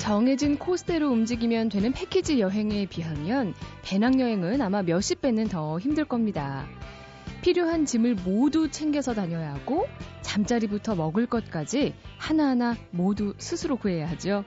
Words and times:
정해진 0.00 0.56
코스대로 0.56 1.10
움직이면 1.10 1.68
되는 1.68 1.92
패키지 1.92 2.40
여행에 2.40 2.86
비하면 2.86 3.54
배낭여행은 3.82 4.62
아마 4.62 4.82
몇십 4.82 5.20
배는 5.20 5.48
더 5.48 5.78
힘들 5.78 6.06
겁니다. 6.06 6.66
필요한 7.42 7.84
짐을 7.84 8.14
모두 8.24 8.70
챙겨서 8.70 9.12
다녀야 9.12 9.52
하고 9.52 9.86
잠자리부터 10.22 10.94
먹을 10.94 11.26
것까지 11.26 11.94
하나하나 12.16 12.76
모두 12.90 13.34
스스로 13.36 13.76
구해야 13.76 14.08
하죠. 14.08 14.44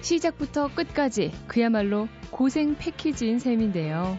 시작부터 0.00 0.74
끝까지 0.74 1.30
그야말로 1.46 2.08
고생 2.32 2.74
패키지인 2.76 3.38
셈인데요. 3.38 4.18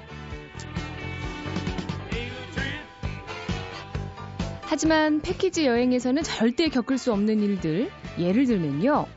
하지만 4.61 5.19
패키지 5.19 5.65
여행에서는 5.65 6.23
절대 6.23 6.69
겪을 6.69 6.97
수 6.97 7.11
없는 7.11 7.41
일들, 7.41 7.91
예를 8.17 8.45
들면요. 8.45 9.07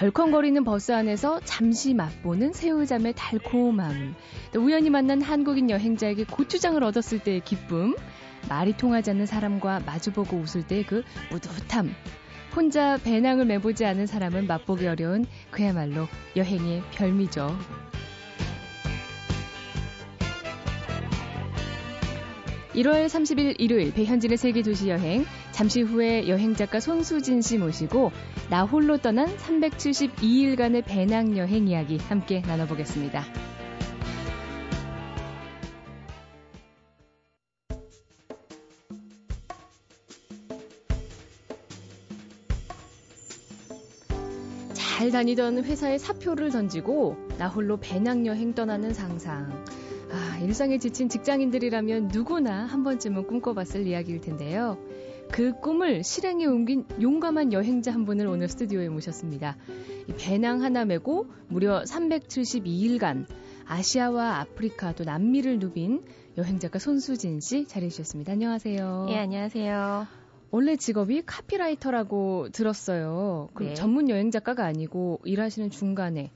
덜컹거리는 0.00 0.64
버스 0.64 0.92
안에서 0.92 1.40
잠시 1.44 1.92
맛보는 1.92 2.54
새우잠의 2.54 3.12
달콤함, 3.18 4.14
또 4.50 4.60
우연히 4.62 4.88
만난 4.88 5.20
한국인 5.20 5.68
여행자에게 5.68 6.24
고추장을 6.24 6.82
얻었을 6.82 7.18
때의 7.18 7.40
기쁨, 7.40 7.94
말이 8.48 8.74
통하지 8.74 9.10
않는 9.10 9.26
사람과 9.26 9.80
마주보고 9.80 10.38
웃을 10.38 10.66
때그 10.66 11.02
뿌듯함, 11.28 11.94
혼자 12.56 12.96
배낭을 12.96 13.44
메보지 13.44 13.84
않은 13.84 14.06
사람은 14.06 14.46
맛보기 14.46 14.86
어려운 14.86 15.26
그야말로 15.50 16.08
여행의 16.34 16.82
별미죠. 16.92 17.54
1월 22.74 23.06
30일 23.06 23.56
일요일 23.58 23.92
배현진의 23.92 24.38
세계 24.38 24.62
도시 24.62 24.88
여행. 24.88 25.26
잠시 25.50 25.82
후에 25.82 26.28
여행 26.28 26.54
작가 26.54 26.80
손수진 26.80 27.42
씨 27.42 27.58
모시고 27.58 28.12
나 28.50 28.64
홀로 28.64 28.98
떠난 28.98 29.28
372일간의 29.28 30.84
배낭 30.84 31.36
여행 31.38 31.68
이야기 31.68 31.98
함께 31.98 32.40
나눠보겠습니다. 32.40 33.22
잘 44.74 45.12
다니던 45.12 45.62
회사에 45.62 45.96
사표를 45.96 46.50
던지고 46.50 47.16
나 47.38 47.46
홀로 47.46 47.78
배낭여행 47.78 48.56
떠나는 48.56 48.92
상상. 48.92 49.64
아, 50.10 50.38
일상에 50.42 50.78
지친 50.78 51.08
직장인들이라면 51.08 52.08
누구나 52.08 52.64
한 52.66 52.82
번쯤은 52.82 53.28
꿈꿔봤을 53.28 53.86
이야기일 53.86 54.20
텐데요. 54.20 54.76
그 55.32 55.52
꿈을 55.60 56.02
실행에 56.02 56.44
옮긴 56.46 56.86
용감한 57.00 57.52
여행자 57.52 57.92
한 57.92 58.04
분을 58.04 58.26
오늘 58.26 58.48
스튜디오에 58.48 58.88
모셨습니다. 58.88 59.56
배낭 60.18 60.62
하나 60.62 60.84
메고 60.84 61.26
무려 61.48 61.82
372일간 61.84 63.26
아시아와 63.64 64.40
아프리카 64.40 64.92
또 64.92 65.04
남미를 65.04 65.60
누빈 65.60 66.02
여행작가 66.36 66.78
손수진 66.78 67.40
씨 67.40 67.66
자리해 67.66 67.90
주셨습니다. 67.90 68.32
안녕하세요. 68.32 69.06
예, 69.10 69.18
안녕하세요. 69.18 70.06
원래 70.50 70.74
직업이 70.74 71.22
카피라이터라고 71.24 72.48
들었어요. 72.50 73.48
그 73.54 73.62
네. 73.62 73.74
전문 73.74 74.10
여행 74.10 74.32
작가가 74.32 74.66
아니고 74.66 75.20
일하시는 75.24 75.70
중간에 75.70 76.32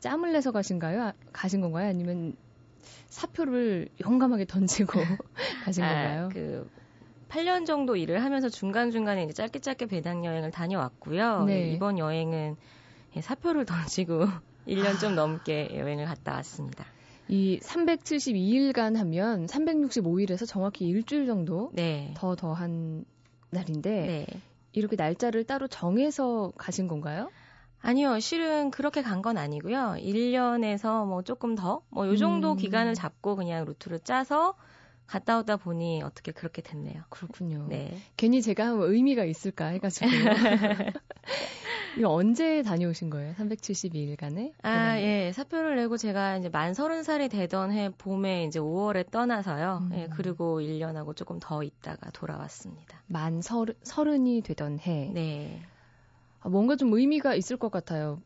짬을 0.00 0.32
내서 0.32 0.50
가신가요? 0.50 1.02
아, 1.02 1.12
가신 1.32 1.60
건가요? 1.60 1.88
아니면 1.88 2.34
사표를 3.06 3.88
용감하게 4.04 4.46
던지고 4.46 5.00
가신 5.64 5.84
아, 5.84 5.88
건가요? 5.88 6.28
그 6.32 6.68
8년 7.34 7.66
정도 7.66 7.96
일을 7.96 8.22
하면서 8.22 8.48
중간중간에 8.48 9.24
이제 9.24 9.32
짧게 9.32 9.58
짧게 9.58 9.86
배낭 9.86 10.24
여행을 10.24 10.52
다녀왔고요. 10.52 11.44
네. 11.46 11.72
이번 11.72 11.98
여행은 11.98 12.56
예, 13.16 13.20
사표를 13.20 13.64
던지고 13.66 14.26
1년 14.68 15.00
좀 15.00 15.16
넘게 15.16 15.70
여행을 15.76 16.04
갔다 16.06 16.34
왔습니다. 16.34 16.84
이 17.26 17.58
372일간 17.60 18.96
하면 18.96 19.46
365일에서 19.46 20.46
정확히 20.46 20.86
일주일 20.86 21.26
정도 21.26 21.70
네. 21.72 22.14
더 22.16 22.36
더한 22.36 23.04
날인데 23.50 23.90
네. 23.90 24.26
이렇게 24.72 24.94
날짜를 24.94 25.42
따로 25.44 25.66
정해서 25.66 26.52
가신 26.56 26.86
건가요? 26.88 27.30
아니요, 27.80 28.18
실은 28.20 28.70
그렇게 28.70 29.02
간 29.02 29.22
건 29.22 29.38
아니고요. 29.38 29.96
1년에서 29.98 31.04
뭐 31.06 31.22
조금 31.22 31.54
더, 31.54 31.82
뭐 31.90 32.06
요 32.06 32.16
정도 32.16 32.52
음. 32.52 32.56
기간을 32.56 32.94
잡고 32.94 33.36
그냥 33.36 33.64
루트를 33.64 34.00
짜서 34.00 34.54
갔다 35.06 35.38
오다 35.38 35.56
보니 35.56 36.02
어떻게 36.02 36.32
그렇게 36.32 36.62
됐네요. 36.62 37.02
그렇군요. 37.10 37.66
네. 37.68 37.96
괜히 38.16 38.42
제가 38.42 38.68
의미가 38.68 39.24
있을까 39.24 39.66
해가지고. 39.66 40.06
이거 41.96 42.12
언제 42.12 42.62
다녀오신 42.62 43.10
거예요? 43.10 43.34
372일간에? 43.34 44.52
아, 44.62 44.98
예. 44.98 45.30
사표를 45.32 45.76
내고 45.76 45.96
제가 45.96 46.38
이제 46.38 46.48
만 46.48 46.74
서른 46.74 47.04
살이 47.04 47.28
되던 47.28 47.70
해 47.72 47.90
봄에 47.90 48.44
이제 48.44 48.58
5월에 48.58 49.10
떠나서요. 49.10 49.88
음. 49.90 49.90
예, 49.94 50.08
그리고 50.12 50.60
1년하고 50.60 51.14
조금 51.14 51.38
더 51.40 51.62
있다가 51.62 52.10
돌아왔습니다. 52.10 53.00
만 53.06 53.42
서른, 53.42 53.74
서른이 53.82 54.42
되던 54.42 54.80
해? 54.80 55.10
네. 55.12 55.62
아, 56.40 56.48
뭔가 56.48 56.74
좀 56.74 56.92
의미가 56.92 57.34
있을 57.36 57.56
것 57.56 57.70
같아요. 57.70 58.20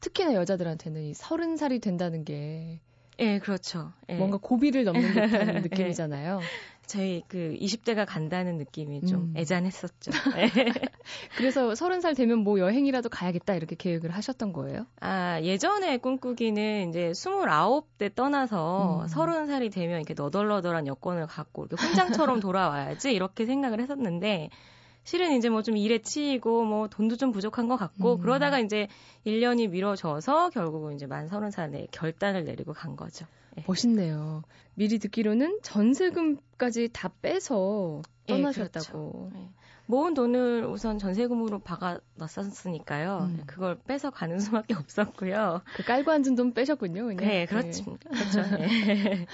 특히나 0.00 0.34
여자들한테는 0.34 1.02
이 1.02 1.14
서른 1.14 1.56
살이 1.56 1.80
된다는 1.80 2.24
게. 2.24 2.80
예, 3.18 3.38
그렇죠. 3.38 3.92
예. 4.08 4.16
뭔가 4.16 4.36
고비를 4.36 4.84
넘는 4.84 5.00
듯한 5.14 5.56
예. 5.56 5.60
느낌이잖아요. 5.60 6.40
저희 6.86 7.22
그 7.26 7.56
20대가 7.60 8.06
간다는 8.06 8.58
느낌이 8.58 9.02
좀 9.06 9.22
음. 9.22 9.34
애잔했었죠. 9.36 10.12
네. 10.34 10.50
그래서 11.36 11.70
30살 11.70 12.16
되면 12.16 12.38
뭐 12.38 12.60
여행이라도 12.60 13.08
가야겠다 13.08 13.54
이렇게 13.54 13.74
계획을 13.76 14.10
하셨던 14.10 14.52
거예요? 14.52 14.86
아, 15.00 15.40
예전에 15.42 15.98
꿈꾸기는 15.98 16.88
이제 16.88 17.10
29대 17.10 18.14
떠나서 18.14 19.02
음. 19.02 19.06
30살이 19.06 19.72
되면 19.72 19.96
이렇게 19.96 20.14
너덜너덜한 20.14 20.86
여권을 20.86 21.26
갖고 21.26 21.66
이렇게 21.66 21.84
훈장처럼 21.84 22.38
돌아와야지 22.40 23.12
이렇게 23.12 23.46
생각을 23.46 23.80
했었는데 23.80 24.50
실은 25.06 25.32
이제 25.36 25.48
뭐 25.48 25.62
좀 25.62 25.76
일에 25.76 25.98
치이고 26.02 26.64
뭐 26.64 26.88
돈도 26.88 27.16
좀 27.16 27.30
부족한 27.30 27.68
것 27.68 27.76
같고 27.76 28.16
음. 28.16 28.20
그러다가 28.20 28.58
이제 28.58 28.88
1년이 29.24 29.70
미뤄져서 29.70 30.50
결국은 30.50 30.94
이제 30.96 31.06
만 31.06 31.28
30살에 31.28 31.86
결단을 31.92 32.44
내리고 32.44 32.72
간 32.72 32.96
거죠. 32.96 33.24
네. 33.54 33.62
멋있네요. 33.68 34.42
미리 34.74 34.98
듣기로는 34.98 35.60
전세금까지 35.62 36.90
다 36.92 37.10
빼서 37.22 38.02
떠나셨다고. 38.26 38.58
예, 38.66 39.30
그렇죠. 39.30 39.30
네. 39.32 39.48
모은 39.86 40.14
돈을 40.14 40.64
우선 40.66 40.98
전세금으로 40.98 41.60
박아놨었으니까요. 41.60 43.18
음. 43.30 43.42
그걸 43.46 43.78
빼서 43.86 44.10
가는 44.10 44.40
수밖에 44.40 44.74
없었고요. 44.74 45.62
그 45.76 45.84
깔고 45.84 46.10
앉은 46.10 46.34
돈 46.34 46.52
빼셨군요. 46.52 47.04
그냥. 47.06 47.16
네, 47.16 47.46
그렇죠. 47.46 47.84
네. 47.92 47.96
그렇죠. 48.10 48.56
네. 48.56 49.26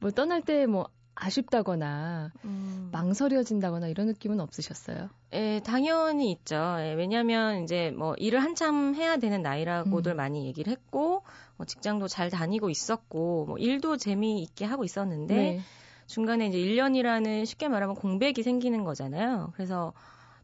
뭐 0.00 0.10
떠날 0.10 0.40
때 0.42 0.64
뭐 0.66 0.88
아쉽다거나 1.14 2.32
음. 2.44 2.88
망설여진다거나 2.92 3.88
이런 3.88 4.06
느낌은 4.08 4.40
없으셨어요? 4.40 5.08
예, 5.32 5.60
당연히 5.64 6.30
있죠. 6.32 6.56
예, 6.78 6.94
왜냐하면 6.94 7.64
이제 7.64 7.92
뭐 7.96 8.14
일을 8.14 8.42
한참 8.42 8.94
해야 8.94 9.16
되는 9.16 9.42
나이라고들 9.42 10.12
음. 10.12 10.16
많이 10.16 10.46
얘기를 10.46 10.70
했고 10.70 11.22
뭐 11.56 11.66
직장도 11.66 12.08
잘 12.08 12.30
다니고 12.30 12.70
있었고 12.70 13.46
뭐 13.46 13.58
일도 13.58 13.96
재미있게 13.96 14.64
하고 14.64 14.84
있었는데 14.84 15.34
네. 15.34 15.60
중간에 16.06 16.46
이제 16.46 16.58
1년이라는 16.58 17.46
쉽게 17.46 17.68
말하면 17.68 17.94
공백이 17.94 18.42
생기는 18.42 18.84
거잖아요. 18.84 19.52
그래서 19.54 19.92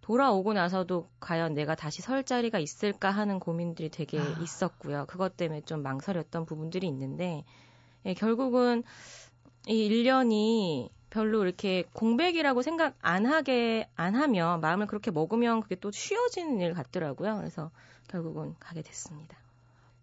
돌아오고 0.00 0.54
나서도 0.54 1.08
과연 1.20 1.54
내가 1.54 1.74
다시 1.74 2.02
설 2.02 2.24
자리가 2.24 2.58
있을까 2.58 3.10
하는 3.10 3.38
고민들이 3.38 3.90
되게 3.90 4.18
아. 4.18 4.36
있었고요. 4.40 5.04
그것 5.06 5.36
때문에 5.36 5.60
좀 5.62 5.82
망설였던 5.82 6.46
부분들이 6.46 6.88
있는데 6.88 7.44
예, 8.06 8.14
결국은 8.14 8.82
이 9.66 9.88
1년이 9.88 10.90
별로 11.10 11.42
이렇게 11.42 11.84
공백이라고 11.92 12.62
생각 12.62 12.96
안 13.00 13.26
하게 13.26 13.88
안 13.96 14.14
하면 14.14 14.60
마음을 14.60 14.86
그렇게 14.86 15.10
먹으면 15.10 15.60
그게 15.60 15.74
또 15.74 15.90
쉬워지는 15.90 16.60
일 16.60 16.72
같더라고요. 16.74 17.36
그래서 17.36 17.70
결국은 18.08 18.54
가게 18.60 18.82
됐습니다. 18.82 19.36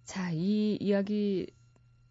자, 0.04 0.32
이 0.32 0.78
이야기 0.80 1.48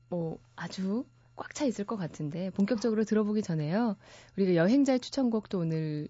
뭐 0.09 0.39
아주 0.57 1.05
꽉 1.37 1.55
차 1.55 1.67
있을 1.67 1.85
것 1.85 1.97
같은데 1.97 2.51
본격적으로 2.51 3.05
들어보기 3.05 3.43
전에요. 3.43 3.97
우리가 4.37 4.55
여행자의 4.55 5.01
추천곡도 5.01 5.59
오늘 5.59 6.09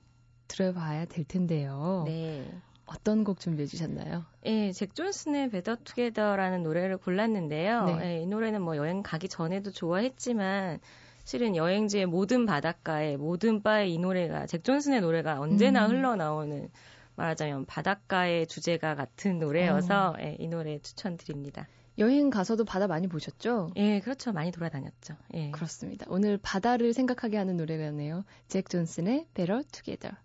들어봐야 0.48 1.04
될 1.06 1.24
텐데요. 1.24 2.04
네. 2.06 2.48
어떤 2.86 3.24
곡 3.24 3.40
준비해 3.40 3.66
주셨나요? 3.66 4.24
예, 4.44 4.70
잭 4.70 4.94
존슨의 4.94 5.50
베더 5.50 5.78
투게더라는 5.82 6.62
노래를 6.62 6.98
골랐는데요. 6.98 7.84
네. 7.86 8.04
예, 8.04 8.22
이 8.22 8.26
노래는 8.26 8.62
뭐 8.62 8.76
여행 8.76 9.02
가기 9.02 9.28
전에도 9.28 9.72
좋아했지만 9.72 10.78
실은 11.26 11.56
여행지의 11.56 12.06
모든 12.06 12.46
바닷가에 12.46 13.16
모든 13.16 13.60
바에 13.60 13.88
이 13.88 13.98
노래가 13.98 14.46
잭 14.46 14.62
존슨의 14.62 15.00
노래가 15.00 15.40
언제나 15.40 15.86
음. 15.86 15.90
흘러나오는 15.90 16.70
말하자면 17.16 17.66
바닷가의 17.66 18.46
주제가 18.46 18.94
같은 18.94 19.40
노래여서 19.40 20.10
어. 20.10 20.16
예, 20.20 20.36
이 20.38 20.46
노래 20.46 20.78
추천드립니다. 20.78 21.66
여행 21.98 22.30
가서도 22.30 22.64
바다 22.64 22.86
많이 22.86 23.08
보셨죠? 23.08 23.70
예, 23.74 23.98
그렇죠. 24.00 24.32
많이 24.32 24.52
돌아다녔죠. 24.52 25.16
예. 25.34 25.50
그렇습니다. 25.50 26.06
오늘 26.08 26.38
바다를 26.40 26.92
생각하게 26.92 27.38
하는 27.38 27.56
노래라네요. 27.56 28.24
잭 28.46 28.68
존슨의 28.68 29.26
Better 29.34 29.64
Together. 29.72 30.16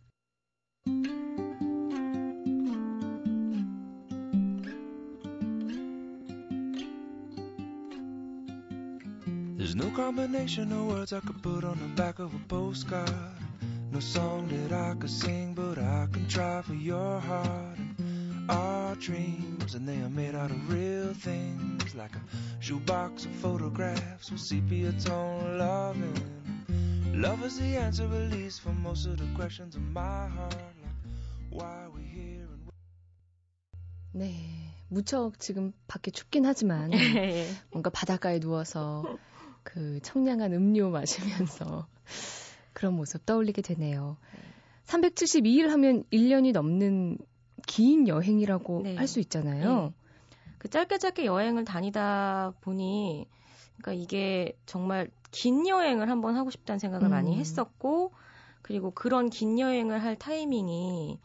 No 9.76 9.90
combination 9.92 10.72
of 10.74 10.88
words 10.88 11.14
I 11.14 11.22
could 11.22 11.42
put 11.42 11.64
on 11.64 11.80
the 11.80 11.88
back 11.96 12.20
of 12.20 12.34
a 12.34 12.40
postcard. 12.50 13.10
No 13.92 14.00
song 14.00 14.48
that 14.50 14.74
I 14.74 14.96
could 14.96 15.10
sing, 15.10 15.54
but 15.54 15.78
I 15.78 16.08
can 16.12 16.28
try 16.28 16.62
for 16.62 16.74
your 16.74 17.20
heart. 17.20 17.78
And 17.78 18.50
our 18.50 18.96
dreams, 18.96 19.76
and 19.76 19.88
they 19.88 20.02
are 20.02 20.10
made 20.10 20.36
out 20.36 20.52
of 20.52 20.70
real 20.70 21.14
things, 21.14 21.96
like 21.96 22.16
a 22.16 22.22
shoebox 22.60 23.26
of 23.26 23.32
photographs 23.32 24.30
with 24.30 24.42
sepia 24.42 24.92
tone 24.94 25.58
loving. 25.58 26.20
Love 27.14 27.44
is 27.46 27.58
the 27.58 27.78
answer, 27.78 28.04
at 28.04 28.32
least, 28.32 28.62
for 28.62 28.74
most 28.74 29.06
of 29.06 29.18
the 29.18 29.28
questions 29.36 29.76
in 29.76 29.94
my 29.94 30.28
heart. 30.28 30.56
Like 30.84 31.00
why 31.50 31.88
we 31.96 32.02
here 32.04 32.48
and 32.52 32.72
네. 34.14 34.62
무척 34.90 35.40
지금 35.40 35.72
밖에 35.88 36.12
춥긴 36.12 36.46
하지만 36.46 36.92
예. 36.92 37.48
뭔가 37.72 37.90
바닷가에 37.90 38.40
누워서 38.40 39.06
그 39.64 40.00
청량한 40.02 40.54
음료 40.54 40.90
마시면서 40.90 41.88
그런 42.74 42.96
모습 42.96 43.26
떠올리게 43.26 43.62
되네요. 43.62 44.18
372일 44.86 45.68
하면 45.68 46.04
1년이 46.12 46.52
넘는 46.52 47.18
긴 47.68 48.08
여행이라고 48.08 48.82
네. 48.84 48.96
할수 48.96 49.20
있잖아요. 49.20 49.84
네. 49.84 49.94
그 50.58 50.70
짧게 50.70 50.98
짧게 50.98 51.26
여행을 51.26 51.66
다니다 51.66 52.54
보니 52.62 53.28
그러니까 53.78 53.94
이게 53.94 54.58
정말 54.66 55.10
긴 55.32 55.68
여행을 55.68 56.10
한번 56.10 56.36
하고 56.36 56.52
싶다는 56.52 56.80
생각을 56.80 57.08
음. 57.08 57.12
많이 57.12 57.38
했었고 57.38 58.12
그리고 58.62 58.92
그런 58.92 59.30
긴 59.30 59.60
여행을 59.60 60.04
할 60.04 60.16
타이밍이 60.16 61.20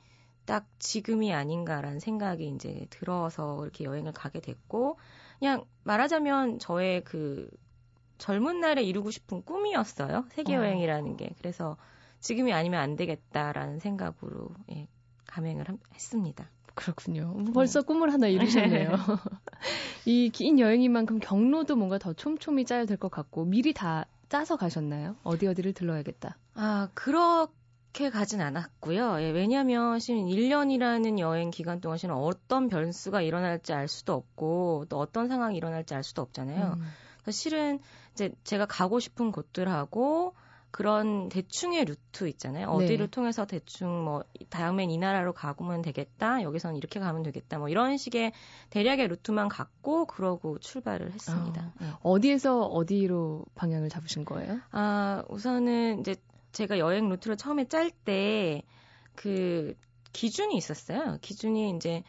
딱 0.47 0.67
지금이 0.79 1.35
아닌가라는 1.35 2.00
생각이 2.00 2.49
이제 2.49 2.87
들어서 2.91 3.62
이렇게 3.62 3.85
여행을 3.85 4.12
가게 4.12 4.41
됐고 4.41 4.97
그냥 5.38 5.65
말하자면 5.83 6.61
저의 6.61 7.05
그 7.05 7.50
젊은 8.19 8.61
날에 8.61 8.83
이루고 8.83 9.11
싶은 9.11 9.43
꿈이었어요. 9.45 10.25
세계 10.31 10.55
어. 10.57 10.61
여행이라는 10.61 11.17
게. 11.17 11.31
그래서 11.39 11.77
지금이 12.21 12.53
아니면 12.53 12.81
안 12.81 12.97
되겠다라는 12.97 13.79
생각으로 13.79 14.49
예, 14.73 14.89
감행을 15.27 15.69
함- 15.69 15.79
했습니다. 15.95 16.51
그렇군요. 16.75 17.35
벌써 17.55 17.83
꿈을 17.83 18.13
하나 18.13 18.27
이루셨네요. 18.27 18.91
이 20.07 20.31
긴 20.33 20.59
여행인 20.59 20.93
만큼 20.93 21.19
경로도 21.19 21.77
뭔가 21.77 21.99
더 21.99 22.13
촘촘히 22.13 22.65
짜야 22.65 22.85
될 22.85 22.97
것 22.97 23.11
같고 23.11 23.45
미리 23.45 23.73
다 23.73 24.07
짜서 24.29 24.57
가셨나요? 24.57 25.17
어디 25.23 25.47
어디를 25.47 25.73
들러야겠다. 25.73 26.37
아, 26.55 26.89
그렇게 26.95 28.11
가진 28.11 28.41
않았고요. 28.41 29.21
예, 29.23 29.31
왜냐면 29.31 29.99
실은 29.99 30.27
1년이라는 30.27 31.19
여행 31.19 31.51
기간 31.51 31.81
동안 31.81 31.99
어떤 32.11 32.69
변수가 32.69 33.23
일어날지 33.23 33.73
알 33.73 33.89
수도 33.89 34.15
없고 34.15 34.87
또 34.89 34.99
어떤 34.99 35.29
상황이 35.29 35.57
일어날지 35.57 35.95
알 35.95 36.03
수도 36.03 36.23
없잖아요. 36.23 36.75
음. 36.79 36.83
실은 37.31 37.81
이제 38.12 38.32
제가 38.44 38.67
가고 38.67 39.00
싶은 39.00 39.32
곳들하고 39.32 40.34
그런 40.70 41.28
대충의 41.31 41.87
루트 41.87 42.28
있잖아요. 42.28 42.76
네. 42.76 42.84
어디를 42.84 43.08
통해서 43.08 43.46
대충 43.46 44.05
뭐 44.05 44.25
다음엔 44.50 44.90
이 44.90 44.99
나라로 44.99 45.32
가면 45.32 45.81
되겠다. 45.82 46.43
여기서는 46.43 46.76
이렇게 46.76 47.00
가면 47.00 47.23
되겠다. 47.23 47.58
뭐 47.58 47.69
이런 47.69 47.96
식의 47.96 48.32
대략의 48.70 49.08
루트만 49.08 49.49
갖고 49.49 50.06
그러고 50.06 50.58
출발을 50.58 51.12
했습니다. 51.12 51.73
예. 51.81 51.87
어디에서 52.02 52.67
어디로 52.67 53.46
방향을 53.55 53.88
잡으신 53.88 54.25
거예요? 54.26 54.61
아, 54.70 55.23
우선은 55.28 56.00
이제 56.00 56.17
제가 56.52 56.78
여행 56.78 57.08
루트를 57.08 57.37
처음에 57.37 57.69
짤 57.69 57.90
때 57.90 58.62
그 59.17 59.75
기준이 60.12 60.56
있었어요. 60.56 61.19
기준이 61.20 61.70
이제 61.76 62.05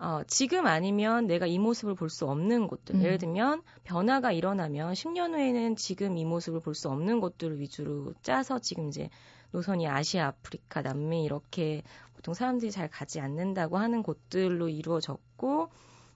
어, 0.00 0.22
지금 0.26 0.66
아니면 0.66 1.26
내가 1.26 1.46
이 1.46 1.58
모습을 1.58 1.94
볼 1.94 2.08
수 2.08 2.26
없는 2.26 2.66
곳들. 2.68 2.96
음. 2.96 3.02
예를 3.02 3.18
들면 3.18 3.62
변화가 3.84 4.32
일어나면 4.32 4.94
10년 4.94 5.34
후에는 5.34 5.76
지금 5.76 6.16
이 6.16 6.24
모습을 6.24 6.60
볼 6.60 6.74
수 6.74 6.88
없는 6.88 7.20
곳들을 7.20 7.60
위주로 7.60 8.14
짜서 8.22 8.58
지금 8.58 8.88
이제 8.88 9.10
노선이 9.52 9.86
아시아, 9.86 10.28
아프리카, 10.28 10.80
남미 10.82 11.24
이렇게 11.24 11.82
보통 12.14 12.34
사람들이 12.34 12.70
잘 12.70 12.88
가지 12.88 13.20
않는다고 13.20 13.76
하는 13.78 14.02
곳들로 14.02 14.68
이루어졌고 14.68 15.68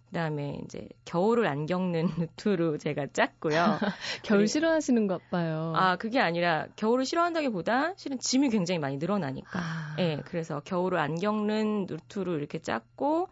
그다음에 0.07 0.61
이제 0.65 0.89
겨울을 1.05 1.47
안 1.47 1.67
겪는 1.67 2.07
루트로 2.39 2.79
제가 2.79 3.09
짰고요. 3.13 3.79
겨울. 4.23 4.47
싫어하시는 4.47 5.09
것 5.09 5.29
봐요. 5.31 5.73
아, 5.77 5.97
그게 5.97 6.21
아니라 6.21 6.69
겨울을 6.77 7.05
싫어한다기보다 7.05 7.95
실은 7.97 8.19
짐이 8.19 8.49
굉장히 8.51 8.79
많이 8.79 8.97
늘어나니까. 8.97 9.59
아. 9.59 9.97
예, 9.99 10.21
그래서 10.25 10.61
겨울을 10.61 10.99
안 10.99 11.17
겪는 11.17 11.87
루트로 11.89 12.39
이렇게 12.39 12.61
짰고, 12.61 13.29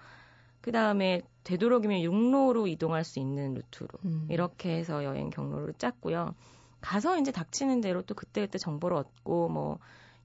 그 0.62 0.70
다음에 0.72 1.20
되도록이면 1.44 2.00
육로로 2.02 2.68
이동할 2.68 3.04
수 3.04 3.18
있는 3.18 3.54
루트로 3.54 3.88
음. 4.04 4.26
이렇게 4.30 4.76
해서 4.76 5.04
여행 5.04 5.28
경로를 5.28 5.74
짰고요. 5.74 6.34
가서 6.80 7.18
이제 7.18 7.30
닥치는 7.30 7.80
대로 7.80 8.02
또 8.02 8.14
그때그때 8.14 8.58
정보를 8.58 8.96
얻고, 8.96 9.48
뭐, 9.48 9.78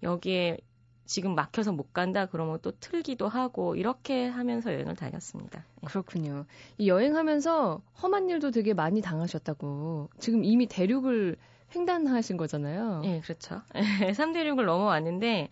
여기에 0.04 0.58
지금 1.06 1.36
막혀서 1.36 1.72
못 1.72 1.94
간다 1.94 2.26
그러면 2.26 2.60
또 2.62 2.72
틀기도 2.80 3.28
하고, 3.28 3.76
이렇게 3.76 4.28
하면서 4.28 4.74
여행을 4.74 4.96
다녔습니다. 4.96 5.60
예. 5.60 5.88
그렇군요. 5.88 6.46
이 6.78 6.88
여행하면서 6.88 7.82
험한 8.02 8.30
일도 8.30 8.52
되게 8.52 8.74
많이 8.74 9.02
당하셨다고. 9.02 10.10
지금 10.20 10.44
이미 10.44 10.68
대륙을 10.68 11.38
횡단하신 11.76 12.38
거잖아요. 12.38 13.02
예, 13.06 13.20
그렇죠. 13.22 13.62
3대륙을 13.74 14.66
넘어왔는데, 14.66 15.50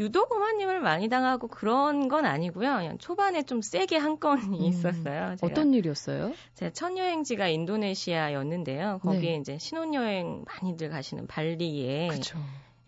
유독 0.00 0.32
험한님을 0.32 0.80
많이 0.80 1.08
당하고 1.08 1.48
그런 1.48 2.08
건 2.08 2.24
아니고요. 2.24 2.76
그냥 2.76 2.98
초반에 2.98 3.42
좀 3.42 3.60
세게 3.60 3.96
한 3.96 4.20
건이 4.20 4.58
음, 4.58 4.64
있었어요. 4.64 5.34
제가, 5.36 5.38
어떤 5.42 5.74
일이었어요? 5.74 6.32
제가 6.54 6.70
첫 6.72 6.96
여행지가 6.96 7.48
인도네시아였는데요. 7.48 9.00
거기에 9.02 9.32
네. 9.32 9.36
이제 9.36 9.58
신혼여행 9.58 10.44
많이들 10.46 10.88
가시는 10.90 11.26
발리에 11.26 12.08
그렇죠. 12.08 12.38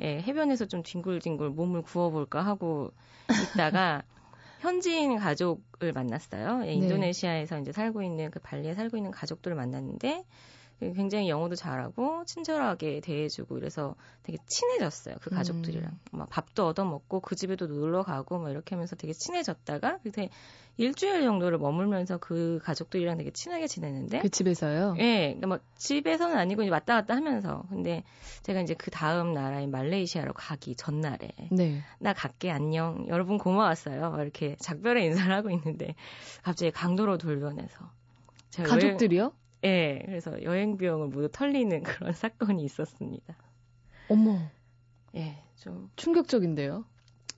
예, 0.01 0.21
해변에서 0.23 0.67
좀 0.67 0.83
뒹굴뒹굴 0.83 1.51
몸을 1.51 1.83
구워볼까 1.83 2.43
하고 2.43 2.93
있다가 3.29 4.03
현지인 4.61 5.19
가족을 5.19 5.93
만났어요. 5.93 6.61
예, 6.63 6.67
네. 6.67 6.73
인도네시아에서 6.75 7.59
이제 7.59 7.73
살고 7.73 8.03
있는 8.03 8.31
그 8.31 8.39
발리에 8.39 8.75
살고 8.75 8.97
있는 8.97 9.11
가족들을 9.11 9.57
만났는데 9.57 10.23
그 10.23 10.60
굉장히 10.81 11.29
영어도 11.29 11.55
잘하고 11.55 12.25
친절하게 12.25 13.01
대해주고 13.01 13.59
이래서 13.59 13.95
되게 14.23 14.39
친해졌어요. 14.47 15.17
그 15.21 15.31
가족들이랑 15.31 15.91
음. 15.91 16.19
막 16.19 16.29
밥도 16.31 16.67
얻어 16.67 16.85
먹고 16.85 17.21
그 17.21 17.37
집에도 17.37 17.67
놀러 17.67 18.03
가고 18.03 18.39
막 18.39 18.51
이렇게 18.51 18.75
하면서 18.75 18.97
되게 18.97 19.13
친해졌다가 19.13 19.99
그때 20.03 20.31
일주일 20.79 21.23
정도를 21.23 21.59
머물면서 21.59 22.17
그 22.19 22.59
가족들이랑 22.63 23.19
되게 23.19 23.31
친하게 23.31 23.67
지냈는데 23.67 24.21
그 24.21 24.31
집에서요? 24.31 24.95
예, 24.99 25.35
그러니까 25.39 25.47
뭐 25.47 25.59
집에서는 25.77 26.37
아니고 26.39 26.63
이제 26.63 26.71
왔다 26.71 26.95
갔다 26.95 27.15
하면서 27.15 27.65
근데 27.69 28.03
제가 28.43 28.63
이제 28.63 28.75
그 28.75 28.91
다음 28.91 29.35
나라인 29.35 29.71
말레이시아로 29.71 30.33
가기 30.33 30.77
전날에 30.77 31.29
네. 31.51 31.83
나 31.99 32.15
갈게 32.15 32.51
안녕 32.51 33.05
여러분 33.09 33.37
고마웠어요 33.37 34.11
막 34.11 34.21
이렇게 34.23 34.57
작별의 34.59 35.05
인사를 35.05 35.31
하고 35.35 35.51
있는데 35.51 35.95
갑자기 36.43 36.71
강도로 36.71 37.19
돌변해서 37.19 37.91
가족들이요? 38.57 39.33
예, 39.65 40.03
그래서 40.07 40.43
여행 40.43 40.77
비용을 40.77 41.09
모두 41.09 41.29
털리는 41.31 41.83
그런 42.09 42.13
사건이 42.13 42.63
있었습니다. 42.65 43.35
어머, 44.09 44.39
예, 45.15 45.37
좀 45.57 45.91
충격적인데요. 45.97 46.85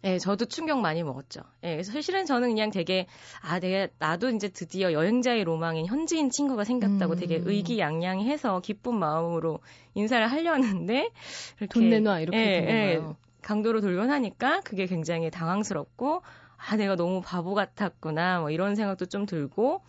예, 0.05 0.19
저도 0.19 0.47
충격 0.47 0.81
많이 0.81 1.03
먹었죠. 1.05 1.43
예, 1.63 1.73
그래서 1.73 1.93
사실은 1.93 2.27
저는 2.27 2.49
그냥 2.49 2.71
되게, 2.71 3.07
아, 3.41 3.61
내가, 3.61 3.93
나도 3.99 4.31
이제 4.31 4.49
드디어 4.49 4.93
여행자의 4.93 5.45
로망인 5.45 5.87
현지인 5.87 6.31
친구가 6.31 6.65
생겼다고 6.65 7.15
음. 7.15 7.19
되게 7.19 7.41
의기양양해서 7.45 8.61
기쁜 8.61 8.97
마음으로 8.99 9.61
인사를 9.95 10.27
하려는데, 10.27 11.11
이렇게. 11.59 11.67
돈 11.73 11.89
내놔 11.89 12.19
이렇게 12.21 12.37
예, 12.39 12.45
된 12.61 12.69
예, 12.69 12.97
건가요? 12.97 13.17
강도로 13.43 13.81
돌변하니까 13.81 14.61
그게 14.63 14.87
굉장히 14.87 15.31
당황스럽고, 15.31 16.23
아, 16.57 16.77
내가 16.77 16.97
너무 16.97 17.21
바보 17.21 17.55
같았구나, 17.55 18.41
뭐 18.41 18.51
이런 18.51 18.75
생각도 18.75 19.07
좀 19.07 19.25
들고, 19.25 19.83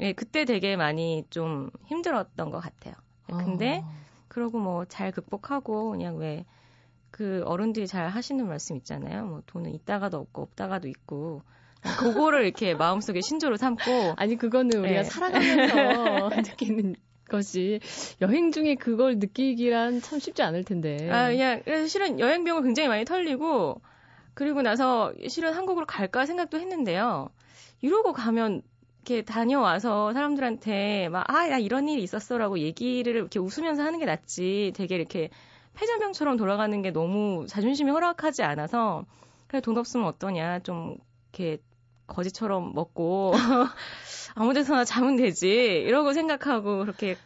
예, 0.00 0.12
그때 0.12 0.44
되게 0.44 0.76
많이 0.76 1.24
좀 1.30 1.70
힘들었던 1.86 2.50
것 2.50 2.60
같아요. 2.60 2.94
근데, 3.38 3.80
어. 3.84 3.94
그러고 4.28 4.58
뭐 4.58 4.84
잘 4.86 5.12
극복하고 5.12 5.90
그냥 5.90 6.16
왜 6.16 6.44
그 7.16 7.42
어른들이 7.46 7.86
잘 7.86 8.08
하시는 8.08 8.46
말씀 8.46 8.76
있잖아요. 8.76 9.24
뭐 9.24 9.42
돈은 9.46 9.72
있다가도 9.72 10.18
없고 10.18 10.42
없다가도 10.42 10.86
있고 10.88 11.40
그거를 11.98 12.44
이렇게 12.44 12.74
마음속에 12.76 13.22
신조로 13.22 13.56
삼고 13.56 14.14
아니 14.18 14.36
그거는 14.36 14.78
우리가 14.80 15.00
예. 15.00 15.04
살아가면서 15.04 16.28
느끼는 16.36 16.94
것이 17.30 17.80
여행 18.20 18.52
중에 18.52 18.74
그걸 18.74 19.18
느끼기란 19.18 20.02
참 20.02 20.18
쉽지 20.18 20.42
않을 20.42 20.64
텐데. 20.64 21.10
아 21.10 21.28
그냥 21.30 21.62
그래서 21.64 21.86
실은 21.86 22.20
여행 22.20 22.44
비용을 22.44 22.62
굉장히 22.62 22.90
많이 22.90 23.06
털리고 23.06 23.80
그리고 24.34 24.60
나서 24.60 25.14
실은 25.26 25.54
한국으로 25.54 25.86
갈까 25.86 26.26
생각도 26.26 26.60
했는데요. 26.60 27.30
이러고 27.80 28.12
가면 28.12 28.60
이렇게 29.06 29.22
다녀와서 29.22 30.12
사람들한테 30.12 31.08
막아나 31.10 31.58
이런 31.58 31.88
일이 31.88 32.02
있었어라고 32.02 32.58
얘기를 32.58 33.14
이렇게 33.14 33.38
웃으면서 33.38 33.84
하는 33.84 34.00
게 34.00 34.04
낫지 34.04 34.72
되게 34.74 34.96
이렇게 34.96 35.30
패전병처럼 35.74 36.36
돌아가는 36.36 36.82
게 36.82 36.90
너무 36.90 37.46
자존심이 37.48 37.90
허락하지 37.92 38.42
않아서 38.42 39.04
그래 39.46 39.60
돈 39.60 39.78
없으면 39.78 40.06
어떠냐 40.06 40.58
좀 40.60 40.96
이렇게 41.32 41.58
거지처럼 42.08 42.72
먹고 42.74 43.32
아무 44.34 44.52
데서나 44.54 44.84
자면 44.84 45.14
되지 45.14 45.48
이러고 45.48 46.12
생각하고 46.12 46.78
그렇게 46.80 47.16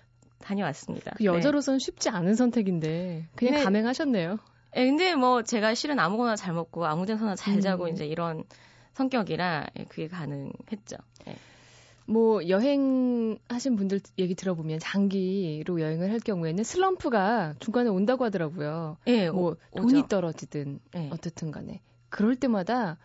다녀왔습니다. 0.41 1.13
그 1.17 1.25
여자로서는 1.25 1.79
네. 1.79 1.85
쉽지 1.85 2.11
않은 2.11 2.35
선택인데 2.35 3.27
그냥 3.37 3.55
네. 3.55 3.65
감행하셨네요. 3.65 4.39
예, 4.77 4.85
근데 4.85 5.15
뭐 5.15 5.43
제가 5.43 5.75
실은 5.75 5.99
아무거나 5.99 6.37
잘 6.37 6.53
먹고 6.53 6.85
아무 6.85 7.07
데서나 7.07 7.37
잘 7.37 7.55
음. 7.55 7.61
자고 7.61 7.89
이제 7.89 8.05
이런 8.05 8.45
성격이라 8.93 9.67
예, 9.79 9.85
그게 9.85 10.09
가능했죠. 10.09 10.97
예. 11.29 11.37
뭐 12.11 12.49
여행하신 12.49 13.77
분들 13.77 14.01
얘기 14.19 14.35
들어보면 14.35 14.81
장기로 14.81 15.81
여행을 15.81 16.11
할 16.11 16.19
경우에는 16.19 16.65
슬럼프가 16.65 17.55
중간에 17.61 17.89
온다고 17.89 18.25
하더라고요. 18.25 18.97
예, 19.07 19.31
뭐 19.31 19.57
오, 19.71 19.81
돈이 19.81 20.09
떨어지든 20.09 20.81
예. 20.97 21.09
어떻든 21.13 21.53
간에 21.53 21.81
그럴 22.09 22.35
때마다 22.35 22.99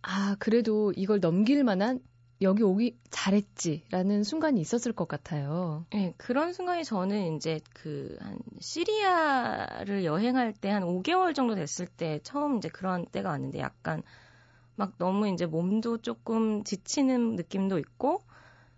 아 0.00 0.36
그래도 0.38 0.92
이걸 0.96 1.20
넘길 1.20 1.64
만한 1.64 2.00
여기 2.42 2.62
오기 2.62 2.96
잘했지라는 3.10 4.22
순간이 4.22 4.60
있었을 4.60 4.92
것 4.92 5.06
같아요. 5.08 5.84
네, 5.92 6.14
그런 6.16 6.52
순간이 6.52 6.84
저는 6.84 7.36
이제 7.36 7.60
그 7.74 8.16
한 8.20 8.38
시리아를 8.60 10.04
여행할 10.04 10.52
때 10.54 10.70
한 10.70 10.82
5개월 10.82 11.34
정도 11.34 11.54
됐을 11.54 11.86
때 11.86 12.20
처음 12.22 12.56
이제 12.58 12.68
그런 12.68 13.04
때가 13.06 13.30
왔는데 13.30 13.58
약간 13.58 14.02
막 14.76 14.94
너무 14.98 15.28
이제 15.28 15.46
몸도 15.46 15.98
조금 15.98 16.64
지치는 16.64 17.36
느낌도 17.36 17.78
있고 17.78 18.20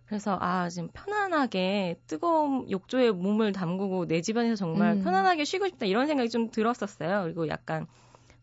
그래서 0.08 0.38
아 0.40 0.68
지금 0.68 0.88
편안하게 0.92 2.00
뜨거운 2.06 2.70
욕조에 2.70 3.10
몸을 3.10 3.52
담그고 3.52 4.06
내 4.06 4.20
집안에서 4.20 4.56
정말 4.56 4.94
음. 4.94 5.02
편안하게 5.02 5.44
쉬고 5.44 5.68
싶다 5.68 5.86
이런 5.86 6.06
생각이 6.06 6.30
좀 6.30 6.50
들었었어요. 6.50 7.24
그리고 7.24 7.46
약간 7.48 7.86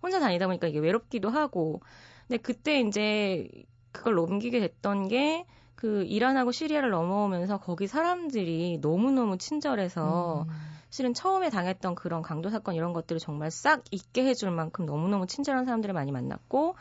혼자 0.02 0.20
다니다 0.20 0.46
보니까 0.46 0.68
이게 0.68 0.80
외롭기도 0.80 1.30
하고 1.30 1.82
근데 2.28 2.38
그때 2.38 2.80
이제 2.80 3.50
그걸 3.92 4.16
넘기게 4.16 4.60
됐던 4.60 5.08
게 5.10 5.46
그 5.76 6.04
이란하고 6.04 6.52
시리아를 6.52 6.90
넘어오면서 6.90 7.60
거기 7.60 7.86
사람들이 7.88 8.80
너무너무 8.82 9.38
친절해서 9.38 10.46
음. 10.48 10.54
실은 10.90 11.14
처음에 11.14 11.50
당했던 11.50 11.96
그런 11.96 12.22
강도 12.22 12.50
사건 12.50 12.76
이런 12.76 12.94
것들을 12.94 13.20
정말 13.20 13.52
싹 13.52 13.84
잊게 13.92 14.26
해줄 14.26 14.52
만큼 14.52 14.86
너무너무 14.86 15.28
친절한 15.28 15.66
사람들을 15.66 15.94
많이 15.94 16.12
만났고 16.12 16.76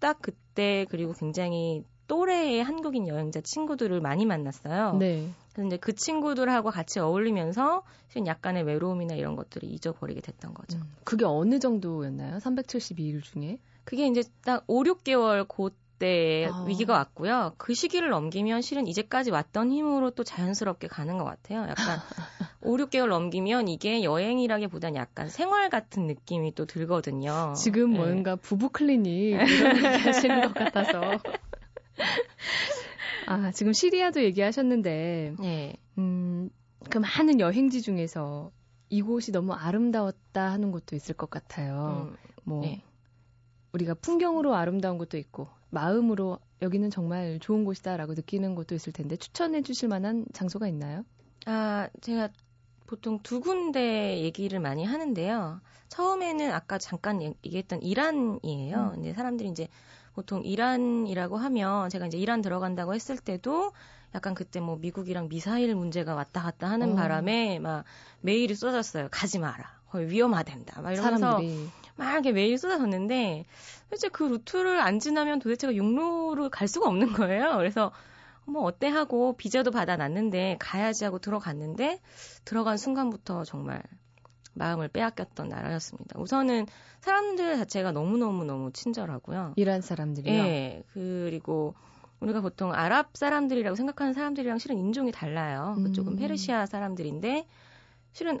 딱 0.00 0.18
그때 0.20 0.84
그리고 0.90 1.12
굉장히 1.12 1.84
또래의 2.06 2.62
한국인 2.62 3.08
여행자 3.08 3.40
친구들을 3.40 4.00
많이 4.00 4.26
만났어요. 4.26 4.96
네. 4.98 5.28
그래서 5.52 5.66
이제 5.68 5.76
그 5.76 5.94
친구들하고 5.94 6.70
같이 6.70 6.98
어울리면서 7.00 7.82
약간의 8.26 8.62
외로움이나 8.64 9.14
이런 9.14 9.34
것들을 9.34 9.68
잊어버리게 9.68 10.20
됐던 10.20 10.54
거죠. 10.54 10.78
음, 10.78 10.92
그게 11.04 11.24
어느 11.24 11.58
정도였나요? 11.58 12.38
372일 12.38 13.22
중에? 13.22 13.58
그게 13.84 14.06
이제 14.06 14.22
딱 14.44 14.64
5, 14.66 14.84
6개월 14.84 15.46
그때 16.04 16.50
아. 16.52 16.64
위기가 16.66 16.94
왔고요. 16.94 17.52
그 17.56 17.72
시기를 17.72 18.10
넘기면 18.10 18.60
실은 18.62 18.86
이제까지 18.86 19.30
왔던 19.30 19.72
힘으로 19.72 20.10
또 20.10 20.24
자연스럽게 20.24 20.88
가는 20.88 21.16
것 21.18 21.24
같아요. 21.24 21.62
약간 21.62 21.98
5, 22.60 22.76
6개월 22.76 23.08
넘기면 23.08 23.68
이게 23.68 24.02
여행이라기보다는 24.02 24.96
약간 24.96 25.28
생활 25.28 25.70
같은 25.70 26.06
느낌이 26.06 26.54
또 26.54 26.66
들거든요. 26.66 27.54
지금 27.56 27.92
네. 27.92 27.98
뭔가 27.98 28.36
부부 28.36 28.70
클리닉 28.70 29.48
이런 29.48 29.76
얘기 29.76 29.86
하시는 30.04 30.40
것 30.42 30.54
같아서. 30.54 31.18
아, 33.26 33.50
지금 33.52 33.72
시리아도 33.72 34.22
얘기하셨는데, 34.22 35.34
네. 35.38 35.76
음, 35.98 36.50
그 36.90 36.98
많은 36.98 37.40
여행지 37.40 37.82
중에서 37.82 38.52
이곳이 38.90 39.32
너무 39.32 39.52
아름다웠다 39.52 40.50
하는 40.50 40.70
곳도 40.72 40.96
있을 40.96 41.14
것 41.14 41.30
같아요. 41.30 42.08
음, 42.10 42.16
뭐, 42.44 42.60
네. 42.62 42.82
우리가 43.72 43.94
풍경으로 43.94 44.54
아름다운 44.54 44.98
곳도 44.98 45.16
있고, 45.18 45.48
마음으로 45.70 46.38
여기는 46.62 46.90
정말 46.90 47.38
좋은 47.40 47.64
곳이다라고 47.64 48.14
느끼는 48.14 48.54
곳도 48.54 48.74
있을 48.74 48.92
텐데, 48.92 49.16
추천해 49.16 49.62
주실 49.62 49.88
만한 49.88 50.26
장소가 50.32 50.68
있나요? 50.68 51.04
아, 51.46 51.88
제가 52.00 52.28
보통 52.86 53.18
두 53.22 53.40
군데 53.40 54.20
얘기를 54.20 54.60
많이 54.60 54.84
하는데요. 54.84 55.60
처음에는 55.88 56.52
아까 56.52 56.78
잠깐 56.78 57.22
얘기했던 57.22 57.82
이란이에요. 57.82 58.76
음. 58.76 58.90
근데 58.94 59.12
사람들이 59.14 59.48
이제 59.48 59.68
보통 60.14 60.42
이란이라고 60.44 61.36
하면 61.36 61.88
제가 61.90 62.06
이제 62.06 62.18
이란 62.18 62.40
들어간다고 62.40 62.94
했을 62.94 63.16
때도 63.18 63.72
약간 64.14 64.34
그때 64.34 64.60
뭐 64.60 64.76
미국이랑 64.76 65.28
미사일 65.28 65.74
문제가 65.74 66.14
왔다 66.14 66.42
갔다 66.42 66.70
하는 66.70 66.92
어. 66.92 66.94
바람에 66.94 67.58
막 67.58 67.84
메일이 68.20 68.54
쏟아졌어요. 68.54 69.08
가지 69.10 69.38
마라. 69.38 69.80
거의 69.88 70.08
위험하댄다. 70.08 70.82
막 70.82 70.92
이러면서 70.92 71.18
사람들이. 71.18 71.68
막 71.96 72.12
이렇게 72.12 72.32
메일이 72.32 72.56
쏟아졌는데 72.58 73.44
도대체 73.84 74.08
그 74.08 74.24
루트를 74.24 74.80
안 74.80 74.98
지나면 75.00 75.40
도대체가 75.40 75.74
육로를 75.74 76.48
갈 76.48 76.68
수가 76.68 76.88
없는 76.88 77.12
거예요. 77.12 77.56
그래서 77.56 77.92
뭐 78.44 78.62
어때 78.62 78.88
하고 78.88 79.36
비자도 79.36 79.70
받아놨는데 79.70 80.56
가야지 80.60 81.04
하고 81.04 81.18
들어갔는데 81.18 82.00
들어간 82.44 82.76
순간부터 82.76 83.44
정말 83.44 83.82
마음을 84.54 84.88
빼앗겼던 84.88 85.48
나라였습니다. 85.48 86.18
우선은 86.18 86.66
사람들 87.00 87.56
자체가 87.58 87.92
너무너무너무 87.92 88.72
친절하고요. 88.72 89.54
이란 89.56 89.80
사람들이요? 89.80 90.32
예. 90.32 90.82
그리고 90.92 91.74
우리가 92.20 92.40
보통 92.40 92.72
아랍 92.72 93.10
사람들이라고 93.14 93.76
생각하는 93.76 94.12
사람들이랑 94.12 94.58
실은 94.58 94.78
인종이 94.78 95.12
달라요. 95.12 95.76
그쪽은 95.82 96.14
음. 96.14 96.16
페르시아 96.16 96.66
사람들인데 96.66 97.46
실은 98.12 98.40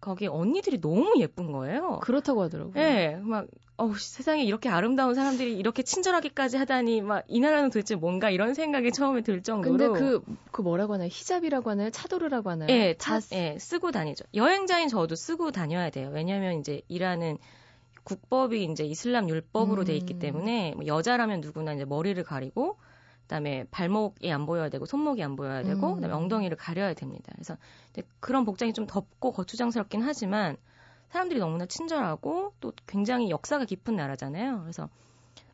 거기 0.00 0.26
언니들이 0.26 0.80
너무 0.80 1.14
예쁜 1.18 1.52
거예요. 1.52 1.98
그렇다고 2.02 2.42
하더라고요. 2.42 2.72
네, 2.72 3.16
막 3.16 3.46
어우, 3.80 3.96
세상에 3.96 4.44
이렇게 4.44 4.68
아름다운 4.68 5.14
사람들이 5.14 5.56
이렇게 5.56 5.82
친절하기까지 5.82 6.58
하다니 6.58 7.00
막 7.00 7.24
이 7.28 7.40
나라는 7.40 7.70
도대체 7.70 7.94
뭔가 7.94 8.28
이런 8.28 8.52
생각이 8.52 8.92
처음에 8.92 9.22
들 9.22 9.42
정도로. 9.42 9.92
근데 9.92 9.98
그, 9.98 10.22
그 10.50 10.60
뭐라고 10.60 10.94
하나요? 10.94 11.08
히잡이라고 11.10 11.70
하나요? 11.70 11.90
차도르라고 11.90 12.50
하나요? 12.50 12.66
네, 12.66 12.94
다 12.98 13.20
네, 13.20 13.56
쓰고 13.58 13.90
다니죠. 13.90 14.24
여행자인 14.34 14.88
저도 14.88 15.14
쓰고 15.14 15.50
다녀야 15.50 15.88
돼요. 15.88 16.10
왜냐하면 16.12 16.60
이제 16.60 16.82
일하는 16.88 17.38
국법이 18.04 18.64
이제 18.64 18.84
이슬람 18.84 19.28
율법으로 19.30 19.82
음. 19.82 19.84
돼 19.86 19.96
있기 19.96 20.14
음. 20.14 20.18
때문에 20.18 20.74
뭐 20.76 20.86
여자라면 20.86 21.40
누구나 21.40 21.72
이제 21.72 21.84
머리를 21.84 22.22
가리고 22.22 22.78
그다음에 23.22 23.64
발목이 23.70 24.30
안 24.30 24.44
보여야 24.44 24.68
되고 24.68 24.84
손목이 24.84 25.22
안 25.22 25.36
보여야 25.36 25.62
되고 25.62 25.90
음. 25.90 25.94
그다음에 25.94 26.14
엉덩이를 26.14 26.56
가려야 26.56 26.92
됩니다. 26.94 27.32
그래서 27.34 27.56
그런 28.18 28.44
복장이 28.44 28.74
좀 28.74 28.86
덥고 28.86 29.32
거추장스럽긴 29.32 30.02
하지만 30.02 30.56
사람들이 31.10 31.40
너무나 31.40 31.66
친절하고 31.66 32.54
또 32.60 32.72
굉장히 32.86 33.30
역사가 33.30 33.64
깊은 33.64 33.96
나라잖아요. 33.96 34.60
그래서 34.62 34.88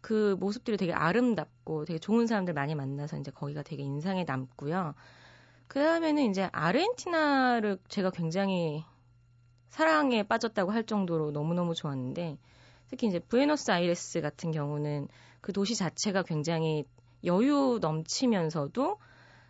그 0.01 0.37
모습들이 0.39 0.77
되게 0.77 0.93
아름답고 0.93 1.85
되게 1.87 1.99
좋은 1.99 2.27
사람들 2.27 2.55
많이 2.55 2.75
만나서 2.75 3.19
이제 3.19 3.31
거기가 3.31 3.63
되게 3.63 3.83
인상에 3.83 4.25
남고요. 4.25 4.95
그 5.67 5.81
다음에는 5.81 6.31
이제 6.31 6.49
아르헨티나를 6.53 7.79
제가 7.89 8.11
굉장히 8.11 8.85
사랑에 9.71 10.23
빠졌다고 10.23 10.71
할 10.71 10.85
정도로 10.85 11.33
너무너무 11.33 11.75
좋았는데 11.75 12.39
특히 12.89 13.09
이제 13.09 13.19
부에노스 13.19 13.71
아이레스 13.71 14.21
같은 14.21 14.53
경우는 14.53 15.09
그 15.41 15.53
도시 15.53 15.75
자체가 15.75 16.23
굉장히 16.23 16.85
여유 17.25 17.79
넘치면서도 17.81 18.99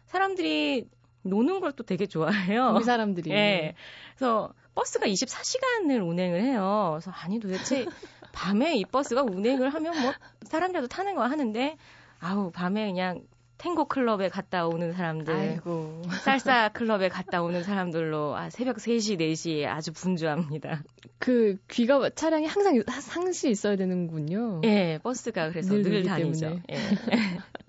사람들이 0.07 0.89
노는 1.23 1.61
걸 1.61 1.73
또 1.73 1.83
되게 1.85 2.07
좋아해요. 2.07 2.73
우리 2.77 2.85
사람들이. 2.85 3.31
예. 3.35 3.75
그래서 4.17 4.55
버스가 4.76 5.06
24시간을 5.06 6.06
운행을 6.06 6.42
해요. 6.42 6.90
그래서 6.92 7.11
아니 7.11 7.40
도대체 7.40 7.87
밤에 8.33 8.76
이 8.76 8.85
버스가 8.85 9.23
운행을 9.23 9.71
하면 9.71 10.00
뭐 10.00 10.12
사람이라도 10.42 10.87
타는 10.87 11.16
거 11.16 11.25
하는데 11.25 11.76
아우 12.21 12.52
밤에 12.52 12.87
그냥 12.87 13.23
탱고 13.59 13.87
클럽에 13.87 14.28
갔다 14.28 14.66
오는 14.66 14.92
사람들, 14.92 15.35
아이고. 15.35 16.02
살사 16.23 16.68
클럽에 16.71 17.09
갔다 17.09 17.42
오는 17.42 17.62
사람들로 17.62 18.37
아, 18.37 18.50
새벽 18.50 18.76
3시, 18.76 19.18
4시에 19.18 19.64
아주 19.64 19.95
분주합니다. 19.95 20.83
그 21.18 21.56
귀가 21.71 22.11
차량이 22.11 22.45
항상 22.47 22.83
상시 23.00 23.49
있어야 23.49 23.76
되는군요. 23.76 24.61
예, 24.64 24.99
버스가 25.02 25.49
그래서 25.49 25.73
늘, 25.73 25.85
늘 25.85 26.02
다니죠. 26.04 26.61
예. 26.71 26.76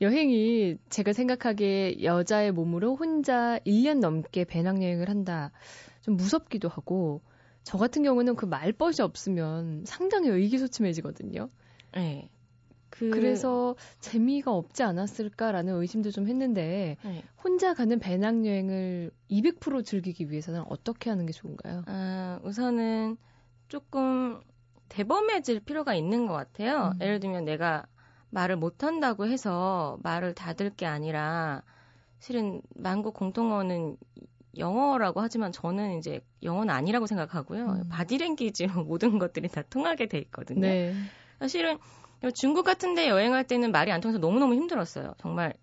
여행이 0.00 0.76
제가 0.90 1.12
생각하기에 1.12 2.02
여자의 2.04 2.52
몸으로 2.52 2.94
혼자 2.94 3.58
1년 3.66 3.98
넘게 3.98 4.44
배낭여행을 4.44 5.08
한다. 5.08 5.50
좀 6.06 6.16
무섭기도 6.16 6.68
하고, 6.68 7.20
저 7.64 7.78
같은 7.78 8.04
경우는 8.04 8.36
그 8.36 8.46
말벗이 8.46 9.02
없으면 9.02 9.82
상당히 9.84 10.28
의기소침해지거든요. 10.28 11.50
네. 11.94 12.30
그... 12.90 13.06
래서 13.06 13.74
재미가 13.98 14.52
없지 14.52 14.84
않았을까라는 14.84 15.74
의심도 15.74 16.12
좀 16.12 16.28
했는데 16.28 16.96
네. 17.02 17.24
혼자 17.42 17.74
가는 17.74 17.98
배낭 17.98 18.46
여행을 18.46 19.10
200% 19.28 19.84
즐기기 19.84 20.30
위해서는 20.30 20.62
어떻게 20.68 21.10
하는 21.10 21.26
게 21.26 21.32
좋은가요? 21.32 21.82
아, 21.86 22.38
우선은 22.44 23.16
조금 23.66 24.40
대범해질 24.88 25.58
필요가 25.58 25.96
있는 25.96 26.28
것 26.28 26.34
같아요. 26.34 26.92
음. 26.94 27.00
예를 27.00 27.18
들면 27.18 27.44
내가 27.44 27.84
말을 28.30 28.54
못한다고 28.56 29.26
해서 29.26 29.98
말을 30.04 30.34
닫을 30.34 30.70
게 30.70 30.86
아니라 30.86 31.64
실은 32.20 32.62
만국 32.76 33.14
공통어는 33.14 33.96
영어라고 34.58 35.20
하지만 35.20 35.52
저는 35.52 35.98
이제 35.98 36.20
영어는 36.42 36.72
아니라고 36.72 37.06
생각하고요. 37.06 37.66
음. 37.66 37.88
바디랭귀지로 37.90 38.84
모든 38.84 39.18
것들이 39.18 39.48
다 39.48 39.62
통하게 39.62 40.06
돼 40.06 40.18
있거든요. 40.18 40.60
네. 40.60 40.94
사실은 41.38 41.78
중국 42.34 42.64
같은데 42.64 43.08
여행할 43.08 43.44
때는 43.44 43.72
말이 43.72 43.92
안 43.92 44.00
통해서 44.00 44.18
너무너무 44.18 44.54
힘들었어요. 44.54 45.14
정말 45.18 45.54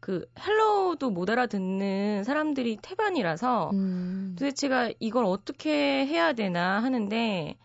그 0.00 0.26
hello도 0.40 1.10
못 1.10 1.30
알아듣는 1.30 2.24
사람들이 2.24 2.78
태반이라서 2.82 3.70
음. 3.72 4.34
도대체가 4.36 4.90
이걸 4.98 5.24
어떻게 5.24 6.04
해야 6.06 6.32
되나 6.32 6.82
하는데 6.82 7.56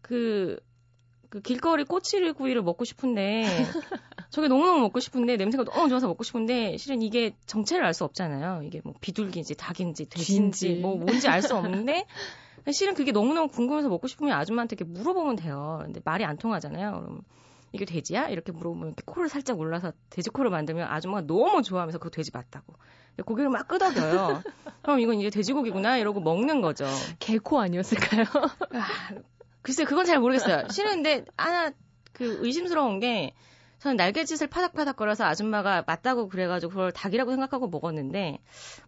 그, 0.00 0.58
그 1.36 1.42
길거리 1.42 1.84
꼬치구이를 1.84 2.62
먹고 2.62 2.86
싶은데 2.86 3.66
저게 4.30 4.48
너무너무 4.48 4.80
먹고 4.80 5.00
싶은데 5.00 5.36
냄새가 5.36 5.64
너무 5.64 5.90
좋아서 5.90 6.06
먹고 6.08 6.24
싶은데 6.24 6.78
실은 6.78 7.02
이게 7.02 7.36
정체를 7.44 7.84
알 7.84 7.92
수 7.92 8.04
없잖아요. 8.04 8.62
이게 8.62 8.80
뭐 8.84 8.94
비둘기인지 9.02 9.54
닭인지 9.54 10.06
돼지인지 10.08 10.58
쥐인지. 10.58 10.80
뭐 10.80 10.96
뭔지 10.96 11.28
알 11.28 11.42
수 11.42 11.54
없는데 11.54 12.06
실은 12.72 12.94
그게 12.94 13.12
너무너무 13.12 13.48
궁금해서 13.48 13.90
먹고 13.90 14.06
싶으면 14.08 14.32
아줌마한테 14.32 14.76
이렇게 14.78 14.90
물어보면 14.90 15.36
돼요. 15.36 15.80
근데 15.84 16.00
말이 16.04 16.24
안 16.24 16.38
통하잖아요. 16.38 17.02
그럼 17.02 17.20
이게 17.72 17.84
돼지야? 17.84 18.28
이렇게 18.28 18.50
물어보면 18.52 18.88
이렇게 18.88 19.02
코를 19.04 19.28
살짝 19.28 19.58
올라서 19.60 19.92
돼지 20.08 20.30
코를 20.30 20.50
만들면 20.50 20.88
아줌마가 20.88 21.26
너무 21.26 21.60
좋아하면서 21.62 21.98
그거 21.98 22.08
돼지 22.08 22.30
맞다고. 22.32 22.72
고기를 23.26 23.50
막 23.50 23.68
끄덕여요. 23.68 24.42
그럼 24.82 25.00
이건 25.00 25.20
이제 25.20 25.28
돼지고기구나 25.28 25.98
이러고 25.98 26.20
먹는 26.20 26.62
거죠. 26.62 26.86
개코 27.18 27.60
아니었을까요? 27.60 28.24
아, 28.72 28.86
글쎄 29.66 29.84
그건 29.84 30.04
잘 30.04 30.20
모르겠어요. 30.20 30.68
싫은데 30.70 31.24
하나 31.36 31.72
그 32.12 32.38
의심스러운 32.40 33.00
게 33.00 33.34
저는 33.80 33.96
날개짓을 33.96 34.46
파닥파닥 34.46 34.94
걸어서 34.94 35.24
아줌마가 35.24 35.82
맞다고 35.84 36.28
그래가지고 36.28 36.70
그걸 36.70 36.92
닭이라고 36.92 37.32
생각하고 37.32 37.66
먹었는데 37.66 38.38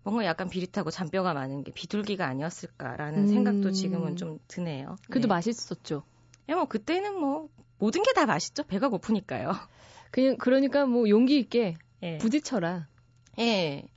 뭔가 0.04 0.24
약간 0.24 0.48
비릿하고 0.48 0.92
잔뼈가 0.92 1.34
많은 1.34 1.64
게 1.64 1.72
비둘기가 1.72 2.24
아니었을까라는 2.26 3.24
음... 3.24 3.26
생각도 3.26 3.72
지금은 3.72 4.14
좀 4.14 4.38
드네요. 4.46 4.94
그래도 5.10 5.26
네. 5.26 5.34
맛있었죠. 5.34 6.04
예, 6.48 6.54
뭐 6.54 6.66
그때는 6.66 7.18
뭐 7.18 7.48
모든 7.80 8.04
게 8.04 8.12
다 8.12 8.26
맛있죠. 8.26 8.62
배가 8.62 8.88
고프니까요. 8.88 9.50
그냥 10.12 10.36
그러니까 10.38 10.86
뭐 10.86 11.08
용기 11.08 11.40
있게 11.40 11.74
예. 12.04 12.18
부딪혀라. 12.18 12.86
예. 13.40 13.88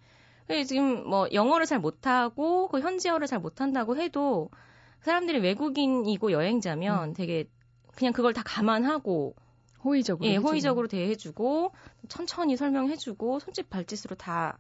지금 0.66 1.08
뭐 1.08 1.28
영어를 1.32 1.68
잘 1.68 1.78
못하고 1.78 2.70
그 2.70 2.80
현지어를 2.80 3.28
잘 3.28 3.38
못한다고 3.38 3.98
해도 3.98 4.50
사람들이 5.02 5.40
외국인이고 5.40 6.32
여행자면 6.32 7.10
음. 7.10 7.14
되게 7.14 7.46
그냥 7.96 8.14
그걸 8.14 8.34
다 8.34 8.42
감안하고 8.46 9.36
호의적으로 9.84 10.30
예, 10.30 10.36
호의적으로 10.36 10.88
대해주고 10.88 11.74
천천히 12.08 12.56
설명해주고 12.56 13.40
손짓 13.40 13.70
발짓으로 13.70 14.16
다 14.16 14.58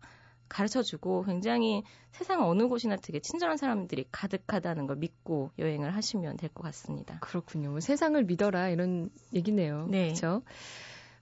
가르쳐주고 0.50 1.24
굉장히 1.24 1.84
세상 2.12 2.44
어느 2.44 2.68
곳이나 2.68 2.98
되게 2.98 3.20
친절한 3.20 3.56
사람들이 3.56 4.06
가득하다는 4.12 4.88
걸 4.88 4.98
믿고 4.98 5.52
여행을 5.60 5.96
하시면 5.96 6.38
될 6.38 6.50
것 6.50 6.64
같습니다. 6.64 7.20
그렇군요. 7.22 7.70
뭐 7.70 7.80
세상을 7.80 8.22
믿어라 8.24 8.70
이런 8.70 9.10
얘기네요. 9.34 9.88
네. 9.90 10.08
그렇죠. 10.08 10.42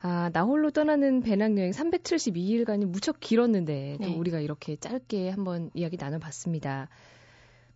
아, 0.02 0.30
나 0.34 0.44
홀로 0.44 0.72
떠나는 0.72 1.22
배낭여행 1.22 1.72
372일간이 1.72 2.86
무척 2.86 3.20
길었는데 3.20 3.98
또 4.02 4.08
네. 4.08 4.16
우리가 4.16 4.40
이렇게 4.40 4.78
짧게 4.78 5.30
한번 5.30 5.70
이야기 5.74 5.98
나눠봤습니다. 5.98 6.88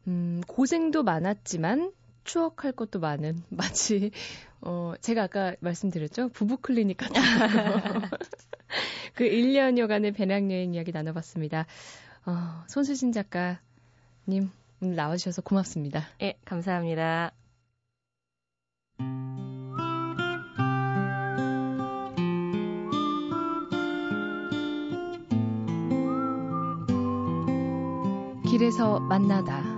음, 0.08 0.42
고생도 0.48 1.04
많았지만 1.04 1.92
추억할 2.24 2.72
것도 2.72 3.00
많은 3.00 3.44
마치 3.50 4.12
어 4.62 4.94
제가 5.02 5.24
아까 5.24 5.56
말씀드렸죠 5.60 6.30
부부 6.30 6.58
클리닉 6.58 6.98
같은 6.98 7.22
그 9.14 9.26
1년여간의 9.26 10.16
배낭 10.16 10.52
여행 10.52 10.74
이야기 10.74 10.92
나눠봤습니다. 10.92 11.66
어, 12.26 12.64
손수진 12.68 13.12
작가님 13.12 14.50
오늘 14.82 14.96
나와주셔서 14.96 15.42
고맙습니다. 15.42 16.08
예, 16.22 16.36
감사합니다. 16.46 17.32
길에서 28.50 29.00
만나다. 29.00 29.73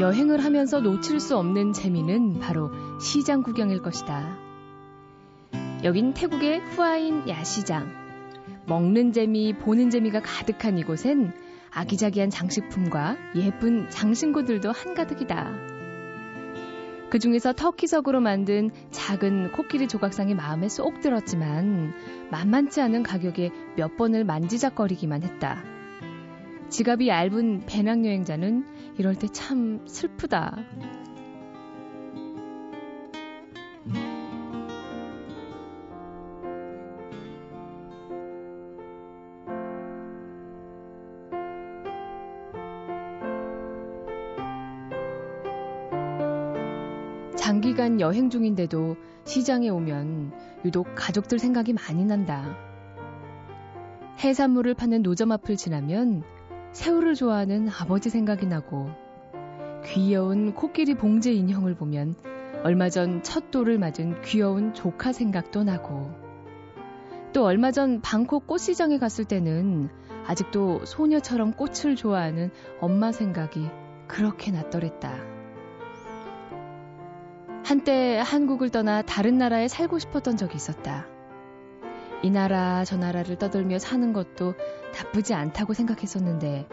여행을 0.00 0.42
하면서 0.42 0.80
놓칠 0.80 1.20
수 1.20 1.36
없는 1.36 1.74
재미는 1.74 2.38
바로 2.38 2.70
시장 2.98 3.42
구경일 3.42 3.82
것이다. 3.82 4.34
여긴 5.84 6.14
태국의 6.14 6.60
후아인 6.60 7.28
야시장. 7.28 7.86
먹는 8.64 9.12
재미, 9.12 9.52
보는 9.52 9.90
재미가 9.90 10.22
가득한 10.22 10.78
이곳엔 10.78 11.34
아기자기한 11.70 12.30
장식품과 12.30 13.18
예쁜 13.36 13.90
장신구들도 13.90 14.72
한가득이다. 14.72 15.52
그 17.10 17.18
중에서 17.18 17.52
터키석으로 17.52 18.20
만든 18.20 18.70
작은 18.92 19.52
코끼리 19.52 19.86
조각상이 19.86 20.34
마음에 20.34 20.70
쏙 20.70 21.02
들었지만 21.02 21.92
만만치 22.30 22.80
않은 22.80 23.02
가격에 23.02 23.50
몇 23.76 23.98
번을 23.98 24.24
만지작거리기만 24.24 25.24
했다. 25.24 25.62
지갑이 26.70 27.08
얇은 27.08 27.66
배낭여행자는 27.66 28.64
이럴 28.98 29.16
때 29.16 29.26
참 29.26 29.80
슬프다. 29.86 30.56
장기간 47.36 48.00
여행 48.00 48.30
중인데도 48.30 48.96
시장에 49.24 49.68
오면 49.70 50.32
유독 50.64 50.86
가족들 50.94 51.40
생각이 51.40 51.72
많이 51.72 52.04
난다. 52.04 52.56
해산물을 54.22 54.74
파는 54.74 55.02
노점 55.02 55.32
앞을 55.32 55.56
지나면 55.56 56.22
새우를 56.72 57.14
좋아하는 57.14 57.68
아버지 57.68 58.10
생각이 58.10 58.46
나고 58.46 58.90
귀여운 59.84 60.54
코끼리 60.54 60.94
봉제 60.94 61.32
인형을 61.32 61.74
보면 61.74 62.14
얼마 62.62 62.88
전 62.88 63.22
첫 63.22 63.50
돌을 63.50 63.78
맞은 63.78 64.22
귀여운 64.22 64.74
조카 64.74 65.12
생각도 65.12 65.64
나고 65.64 66.10
또 67.32 67.44
얼마 67.44 67.70
전 67.70 68.00
방콕 68.00 68.46
꽃시장에 68.46 68.98
갔을 68.98 69.24
때는 69.24 69.88
아직도 70.26 70.84
소녀처럼 70.84 71.52
꽃을 71.52 71.96
좋아하는 71.96 72.50
엄마 72.80 73.12
생각이 73.12 73.68
그렇게 74.06 74.50
났더랬다. 74.50 75.14
한때 77.64 78.20
한국을 78.24 78.70
떠나 78.70 79.02
다른 79.02 79.38
나라에 79.38 79.68
살고 79.68 79.98
싶었던 79.98 80.36
적이 80.36 80.56
있었다. 80.56 81.06
이 82.22 82.30
나라 82.30 82.84
저 82.84 82.96
나라를 82.96 83.36
떠돌며 83.36 83.78
사는 83.78 84.12
것도 84.12 84.54
나쁘지 84.94 85.34
않다고 85.34 85.72
생각했었는데 85.72 86.68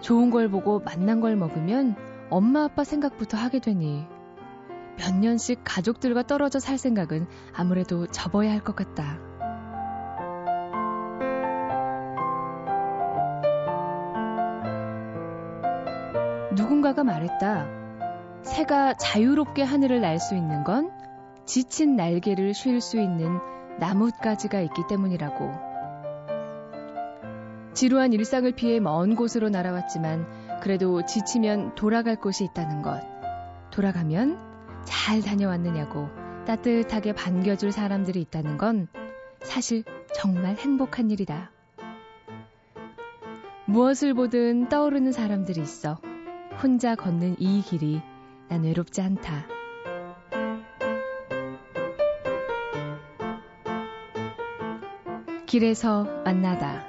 좋은 0.00 0.30
걸 0.30 0.48
보고 0.48 0.80
맛난 0.80 1.20
걸 1.20 1.36
먹으면 1.36 1.96
엄마 2.30 2.64
아빠 2.64 2.84
생각부터 2.84 3.36
하게 3.36 3.58
되니 3.58 4.06
몇 4.98 5.14
년씩 5.14 5.60
가족들과 5.64 6.22
떨어져 6.24 6.58
살 6.60 6.78
생각은 6.78 7.26
아무래도 7.54 8.06
접어야 8.06 8.50
할 8.50 8.60
것 8.60 8.76
같다. 8.76 9.18
누군가가 16.54 17.02
말했다. 17.04 17.66
새가 18.42 18.94
자유롭게 18.94 19.62
하늘을 19.62 20.00
날 20.00 20.18
수 20.18 20.34
있는 20.34 20.64
건 20.64 20.90
지친 21.46 21.96
날개를 21.96 22.54
쉴 22.54 22.80
수 22.80 23.00
있는 23.00 23.38
나뭇가지가 23.78 24.60
있기 24.60 24.82
때문이라고. 24.88 25.72
지루한 27.74 28.12
일상을 28.12 28.50
피해 28.52 28.80
먼 28.80 29.16
곳으로 29.16 29.48
날아왔지만 29.48 30.60
그래도 30.60 31.04
지치면 31.04 31.74
돌아갈 31.74 32.16
곳이 32.16 32.44
있다는 32.44 32.82
것. 32.82 33.02
돌아가면 33.70 34.38
잘 34.84 35.22
다녀왔느냐고 35.22 36.08
따뜻하게 36.46 37.14
반겨줄 37.14 37.72
사람들이 37.72 38.20
있다는 38.20 38.58
건 38.58 38.88
사실 39.42 39.84
정말 40.14 40.56
행복한 40.56 41.10
일이다. 41.10 41.50
무엇을 43.64 44.14
보든 44.14 44.68
떠오르는 44.68 45.12
사람들이 45.12 45.60
있어. 45.60 45.98
혼자 46.62 46.94
걷는 46.94 47.36
이 47.38 47.62
길이 47.62 48.02
난 48.48 48.64
외롭지 48.64 49.00
않다. 49.00 49.51
길에서 55.52 56.04
만나다. 56.24 56.82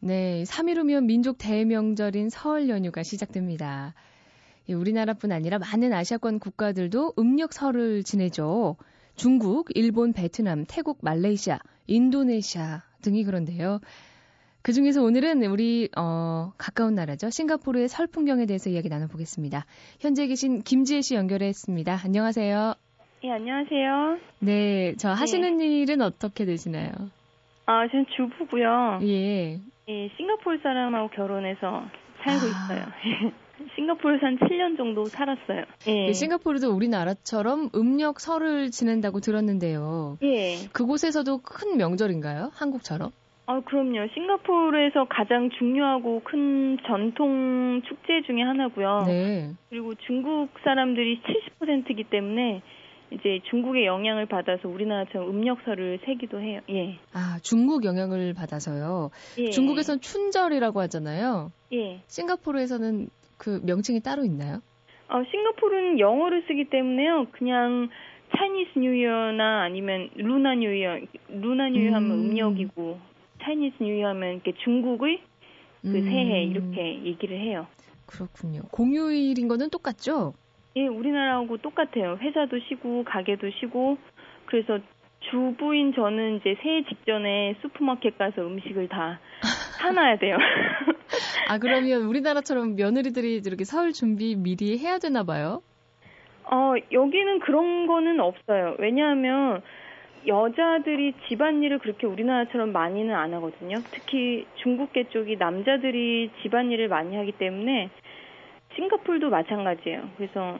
네, 0.00 0.42
3일 0.42 0.78
후면 0.78 1.06
민족 1.06 1.38
대명절인 1.38 2.30
설 2.30 2.68
연휴가 2.68 3.04
시작됩니다. 3.04 3.94
우리나라뿐 4.68 5.30
아니라 5.30 5.60
많은 5.60 5.92
아시아권 5.92 6.40
국가들도 6.40 7.14
음력 7.16 7.52
설을 7.52 8.02
지내죠. 8.02 8.76
중국, 9.14 9.68
일본, 9.76 10.12
베트남, 10.12 10.64
태국, 10.66 10.98
말레이시아, 11.00 11.60
인도네시아 11.86 12.82
등이 13.02 13.22
그런데요. 13.22 13.78
그 14.66 14.72
중에서 14.72 15.00
오늘은 15.00 15.44
우리 15.44 15.88
어, 15.96 16.50
가까운 16.58 16.96
나라죠. 16.96 17.30
싱가포르의 17.30 17.86
설 17.86 18.08
풍경에 18.08 18.46
대해서 18.46 18.68
이야기 18.68 18.88
나눠보겠습니다. 18.88 19.64
현재 20.00 20.26
계신 20.26 20.60
김지혜 20.60 21.02
씨 21.02 21.14
연결했습니다. 21.14 22.00
안녕하세요. 22.04 22.74
예, 23.22 23.30
안녕하세요. 23.30 24.18
네, 24.40 24.94
저 24.98 25.10
하시는 25.10 25.58
네. 25.58 25.66
일은 25.68 26.00
어떻게 26.00 26.44
되시나요? 26.44 26.90
아, 27.66 27.86
저는 27.86 28.06
주부고요. 28.16 28.98
예. 29.02 29.60
예, 29.88 30.10
싱가포르 30.16 30.58
사람하고 30.60 31.10
결혼해서 31.10 31.84
살고 32.24 32.46
아. 32.46 32.74
있어요. 32.74 32.86
싱가포르에서 33.76 34.26
한 34.26 34.36
7년 34.36 34.76
정도 34.76 35.04
살았어요. 35.04 35.62
예. 35.86 36.06
네, 36.06 36.12
싱가포르도 36.12 36.74
우리나라처럼 36.74 37.70
음력 37.76 38.18
설을 38.18 38.72
지낸다고 38.72 39.20
들었는데요. 39.20 40.18
예. 40.24 40.56
그곳에서도 40.72 41.38
큰 41.44 41.76
명절인가요? 41.76 42.50
한국처럼? 42.52 43.12
아, 43.46 43.60
그럼요. 43.60 44.08
싱가포르에서 44.12 45.06
가장 45.08 45.50
중요하고 45.50 46.22
큰 46.24 46.78
전통 46.86 47.80
축제 47.86 48.22
중에 48.26 48.42
하나고요. 48.42 49.04
네. 49.06 49.52
그리고 49.70 49.94
중국 49.94 50.48
사람들이 50.64 51.20
70%이기 51.60 52.04
때문에 52.04 52.62
이제 53.12 53.38
중국의 53.50 53.86
영향을 53.86 54.26
받아서 54.26 54.68
우리나라처럼 54.68 55.30
음력설을 55.30 56.00
세기도 56.04 56.40
해요. 56.40 56.60
예. 56.70 56.98
아, 57.12 57.38
중국 57.40 57.84
영향을 57.84 58.34
받아서요. 58.34 59.10
예. 59.38 59.50
중국에선 59.50 60.00
춘절이라고 60.00 60.80
하잖아요. 60.80 61.52
예. 61.72 62.00
싱가포르에서는 62.08 63.08
그 63.38 63.60
명칭이 63.64 64.00
따로 64.00 64.24
있나요? 64.24 64.60
어, 65.08 65.22
싱가포르는 65.30 66.00
영어를 66.00 66.44
쓰기 66.48 66.64
때문에요. 66.64 67.26
그냥 67.30 67.90
차이니스 68.36 68.76
뉴이어나 68.76 69.62
아니면 69.62 70.10
Lunar 70.16 70.56
New 70.56 70.98
Year, 71.28 71.48
Lunar 71.48 71.68
New 71.68 71.79
Year 71.79 71.94
하면 71.94 72.10
음. 72.10 72.30
음력이고 72.30 72.98
Chinese 73.46 73.76
New 73.80 73.92
Year 73.92 74.08
하면 74.08 74.34
이렇게 74.34 74.52
중국의 74.64 75.20
그 75.82 75.88
음. 75.88 76.02
새해 76.02 76.42
이렇게 76.42 77.04
얘기를 77.04 77.38
해요. 77.38 77.66
그렇군요. 78.06 78.62
공휴일인 78.72 79.46
거는 79.46 79.70
똑같죠? 79.70 80.34
예, 80.74 80.86
우리나라하고 80.86 81.56
똑같아요. 81.58 82.18
회사도 82.20 82.58
쉬고 82.68 83.04
가게도 83.04 83.50
쉬고 83.60 83.98
그래서 84.46 84.78
주부인 85.30 85.94
저는 85.94 86.36
이제 86.36 86.56
새해 86.62 86.84
직전에 86.84 87.56
슈퍼마켓 87.62 88.18
가서 88.18 88.42
음식을 88.42 88.88
다 88.88 89.20
사놔야 89.80 90.18
돼요. 90.18 90.36
아, 91.48 91.58
그러면 91.58 92.02
우리나라처럼 92.02 92.74
며느리들이 92.76 93.36
이렇게 93.46 93.64
설 93.64 93.92
준비 93.92 94.34
미리 94.36 94.78
해야 94.78 94.98
되나 94.98 95.22
봐요? 95.22 95.62
어, 96.44 96.74
여기는 96.92 97.40
그런 97.40 97.86
거는 97.86 98.20
없어요. 98.20 98.76
왜냐하면 98.78 99.62
여자들이 100.26 101.14
집안일을 101.28 101.78
그렇게 101.78 102.06
우리나라처럼 102.06 102.72
많이는 102.72 103.14
안 103.14 103.32
하거든요. 103.34 103.78
특히 103.92 104.46
중국계 104.56 105.04
쪽이 105.10 105.36
남자들이 105.36 106.30
집안일을 106.42 106.88
많이 106.88 107.16
하기 107.16 107.32
때문에 107.32 107.90
싱가폴도 108.74 109.30
마찬가지예요. 109.30 110.10
그래서 110.16 110.58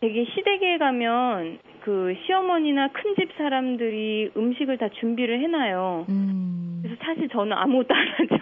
되게 0.00 0.24
시댁에 0.24 0.78
가면 0.78 1.58
그 1.82 2.14
시어머니나 2.26 2.88
큰 2.88 3.14
집 3.16 3.30
사람들이 3.36 4.30
음식을 4.36 4.78
다 4.78 4.88
준비를 4.88 5.40
해놔요. 5.40 6.06
음. 6.08 6.80
그래서 6.82 6.96
사실 7.04 7.28
저는 7.28 7.52
아무것도 7.52 7.94
안 7.94 8.06
하죠. 8.08 8.36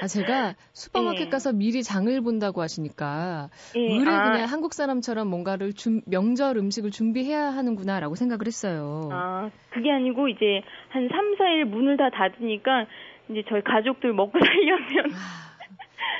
아, 0.00 0.06
제가 0.06 0.54
슈퍼마켓 0.72 1.26
예. 1.26 1.30
가서 1.30 1.52
미리 1.52 1.82
장을 1.82 2.20
본다고 2.20 2.62
하시니까 2.62 3.50
예. 3.76 3.80
의뢰 3.80 4.10
아. 4.12 4.22
그냥 4.22 4.46
한국 4.48 4.74
사람처럼 4.74 5.28
뭔가를 5.28 5.72
준, 5.72 6.02
명절 6.06 6.56
음식을 6.56 6.90
준비해야 6.90 7.46
하는구나라고 7.50 8.14
생각을 8.14 8.46
했어요. 8.46 9.08
아, 9.12 9.50
그게 9.70 9.90
아니고 9.90 10.28
이제 10.28 10.62
한 10.88 11.08
3, 11.08 11.36
4일 11.36 11.64
문을 11.64 11.96
다 11.96 12.10
닫으니까 12.10 12.86
이제 13.30 13.42
저희 13.48 13.62
가족들 13.62 14.12
먹고 14.12 14.38
살려면 14.38 15.12
아. 15.14 15.54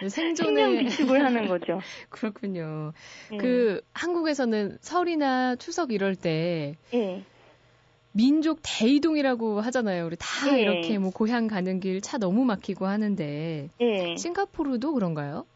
생존을 0.08 0.78
비축을 0.78 1.24
하는 1.24 1.48
거죠. 1.48 1.80
그렇군요. 2.10 2.92
네. 3.30 3.36
그 3.38 3.80
한국에서는 3.94 4.78
설이나 4.80 5.56
추석 5.56 5.92
이럴 5.92 6.16
때 6.16 6.76
네. 6.90 7.24
민족 8.16 8.60
대이동이라고 8.62 9.60
하잖아요. 9.60 10.06
우리 10.06 10.16
다 10.16 10.46
네. 10.50 10.62
이렇게 10.62 10.98
뭐 10.98 11.10
고향 11.10 11.48
가는 11.48 11.80
길 11.80 12.00
차 12.00 12.16
너무 12.18 12.44
막히고 12.44 12.86
하는데 12.86 13.68
네. 13.80 14.16
싱가포르도 14.16 14.94
그런가요? 14.94 15.46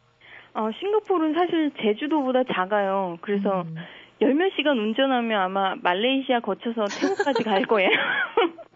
어, 0.54 0.68
싱가포르는 0.80 1.34
사실 1.34 1.70
제주도보다 1.82 2.42
작아요. 2.52 3.16
그래서 3.20 3.62
음. 3.62 3.76
열몇 4.20 4.52
시간 4.56 4.76
운전하면 4.78 5.40
아마 5.40 5.74
말레이시아 5.76 6.40
거쳐서 6.40 6.86
태국까지 7.00 7.44
갈 7.44 7.64
거예요. 7.66 7.88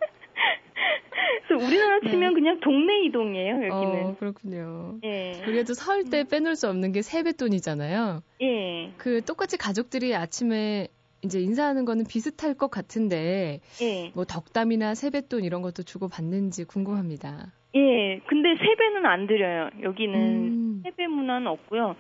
그래서 1.49 1.67
우리나라 1.67 1.99
네. 2.01 2.11
치면 2.11 2.35
네. 2.35 2.41
그냥 2.41 2.61
동네 2.61 3.05
이동이에요, 3.07 3.55
여기는. 3.67 4.05
어, 4.07 4.17
그렇군요. 4.19 4.99
예. 5.05 5.41
그래도 5.45 5.75
설 5.75 6.05
때 6.05 6.25
빼놓을 6.25 6.55
수 6.57 6.69
없는 6.69 6.93
게 6.93 7.03
세뱃돈이잖아요. 7.03 8.23
예. 8.43 8.93
그 8.97 9.23
똑같이 9.25 9.57
가족들이 9.59 10.15
아침에 10.15 10.89
이제 11.25 11.41
인사하는 11.41 11.85
거는 11.85 12.05
비슷할 12.09 12.55
것 12.55 12.71
같은데 12.71 13.61
예. 13.81 14.11
뭐 14.15 14.25
덕담이나 14.25 14.95
세뱃돈 14.95 15.45
이런 15.45 15.63
것도 15.63 15.83
주고 15.85 16.09
받는지 16.09 16.65
궁금합니다. 16.65 17.53
예. 17.75 18.19
근데 18.27 18.55
세배는 18.57 19.07
안 19.07 19.27
드려요. 19.27 19.71
여기는 19.83 20.19
음. 20.19 20.81
세배 20.85 21.07
문화는 21.07 21.47
없고요. 21.47 21.97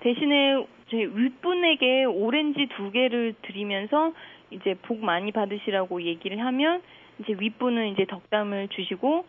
대신에 0.00 0.66
저희 0.90 1.06
윗분에게 1.06 2.04
오렌지 2.04 2.68
두 2.76 2.90
개를 2.90 3.34
드리면서 3.42 4.12
이제 4.50 4.74
복 4.82 4.98
많이 4.98 5.32
받으시라고 5.32 6.02
얘기를 6.02 6.44
하면 6.44 6.82
이제 7.20 7.34
윗분은 7.38 7.92
이제 7.92 8.04
덕담을 8.06 8.68
주시고 8.68 9.24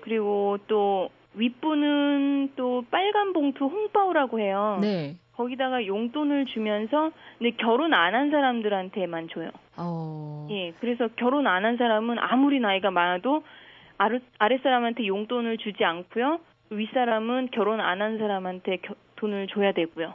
그리고 0.00 0.58
또 0.66 1.10
윗분은 1.34 2.52
또 2.56 2.84
빨간 2.90 3.32
봉투 3.32 3.66
홍바오라고 3.66 4.40
해요. 4.40 4.78
네. 4.80 5.16
거기다가 5.36 5.86
용돈을 5.86 6.46
주면서 6.46 7.10
근데 7.38 7.50
결혼 7.56 7.92
안 7.94 8.14
한 8.14 8.30
사람들한테만 8.30 9.28
줘요. 9.32 9.50
어. 9.76 10.46
예, 10.50 10.72
그래서 10.80 11.08
결혼 11.16 11.46
안 11.46 11.64
한 11.64 11.76
사람은 11.76 12.18
아무리 12.18 12.60
나이가 12.60 12.90
많아도 12.90 13.42
아랫 13.98 14.62
사람한테 14.62 15.06
용돈을 15.06 15.58
주지 15.58 15.84
않고요. 15.84 16.38
윗 16.70 16.88
사람은 16.92 17.48
결혼 17.52 17.80
안 17.80 18.00
한 18.00 18.18
사람한테 18.18 18.78
겨, 18.78 18.94
돈을 19.16 19.48
줘야 19.48 19.72
되고요. 19.72 20.14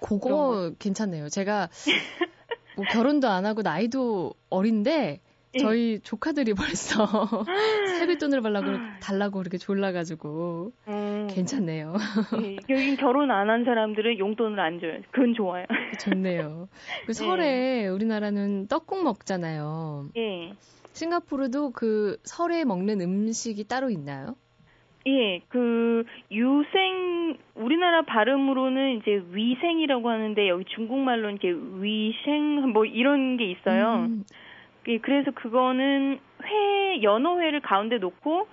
그거 0.00 0.72
괜찮네요. 0.78 1.28
제가 1.28 1.68
뭐 2.76 2.84
결혼도 2.90 3.28
안 3.28 3.46
하고 3.46 3.62
나이도 3.62 4.32
어린데 4.50 5.20
예. 5.54 5.58
저희 5.58 6.00
조카들이 6.00 6.54
벌써 6.54 7.06
세뱃돈을 7.98 8.42
달라고, 8.42 8.66
달라고 9.00 9.38
그렇게 9.38 9.58
졸라가지고 9.58 10.72
음. 10.88 11.26
괜찮네요. 11.30 11.94
예, 12.42 12.56
여긴 12.68 12.96
결혼 12.96 13.30
안 13.30 13.48
한 13.48 13.64
사람들은 13.64 14.18
용돈을 14.18 14.58
안 14.58 14.80
줘요. 14.80 15.00
그건 15.10 15.34
좋아요. 15.34 15.66
좋네요. 16.00 16.68
그 17.06 17.12
설에 17.12 17.84
예. 17.84 17.88
우리나라는 17.88 18.66
떡국 18.68 19.02
먹잖아요. 19.04 20.08
예. 20.16 20.52
싱가포르도 20.92 21.70
그 21.70 22.16
설에 22.24 22.64
먹는 22.64 23.00
음식이 23.00 23.64
따로 23.68 23.90
있나요? 23.90 24.36
예, 25.06 25.40
그 25.48 26.04
유생 26.30 27.36
우리나라 27.54 28.02
발음으로는 28.02 29.00
이제 29.00 29.22
위생이라고 29.32 30.08
하는데 30.08 30.48
여기 30.48 30.64
중국말로는 30.74 31.36
이제 31.36 31.48
위생 31.48 32.70
뭐 32.72 32.86
이런 32.86 33.36
게 33.36 33.50
있어요. 33.50 34.06
음. 34.08 34.24
예, 34.88 34.98
그래서 34.98 35.30
그거는 35.30 36.18
회, 36.44 37.02
연어회를 37.02 37.60
가운데 37.60 37.98
놓고 37.98 38.46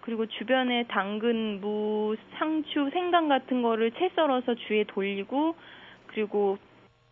그리고 0.00 0.26
주변에 0.26 0.84
당근, 0.88 1.60
무, 1.60 2.16
상추, 2.38 2.90
생강 2.92 3.28
같은 3.28 3.62
거를 3.62 3.92
채 3.92 4.10
썰어서 4.14 4.54
주위에 4.54 4.84
돌리고 4.88 5.54
그리고 6.08 6.58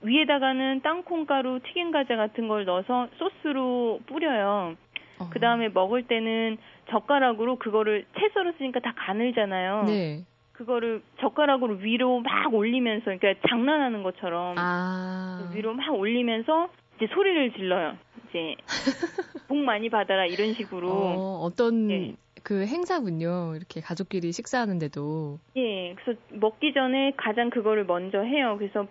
위에다가는 0.02 0.80
땅콩가루, 0.82 1.60
튀김 1.64 1.90
과자 1.90 2.16
같은 2.16 2.48
걸 2.48 2.64
넣어서 2.64 3.08
소스로 3.16 4.00
뿌려요. 4.06 4.76
어. 5.18 5.28
그 5.30 5.38
다음에 5.38 5.68
먹을 5.68 6.04
때는 6.04 6.56
젓가락으로 6.88 7.56
그거를 7.56 8.04
채 8.18 8.28
썰었으니까 8.32 8.80
다 8.80 8.94
가늘잖아요. 8.96 9.84
네. 9.84 10.24
그거를 10.52 11.02
젓가락으로 11.20 11.74
위로 11.76 12.20
막 12.20 12.52
올리면서, 12.52 13.04
그러니까 13.04 13.34
장난하는 13.48 14.02
것처럼 14.02 14.56
아. 14.58 15.50
위로 15.54 15.74
막 15.74 15.94
올리면서 15.94 16.68
이제 16.96 17.06
소리를 17.12 17.52
질러요. 17.52 17.96
이제 18.30 18.56
복 19.48 19.58
많이 19.58 19.90
받아라 19.90 20.26
이런 20.26 20.54
식으로. 20.54 20.88
어, 20.90 21.40
어떤 21.42 21.88
네. 21.88 22.14
그 22.42 22.66
행사군요. 22.66 23.54
이렇게 23.56 23.80
가족끼리 23.80 24.32
식사하는데도. 24.32 25.38
예, 25.56 25.94
그래서 25.94 26.20
먹기 26.30 26.72
전에 26.72 27.12
가장 27.16 27.50
그거를 27.50 27.84
먼저 27.84 28.20
해요. 28.20 28.56
그래서 28.58 28.86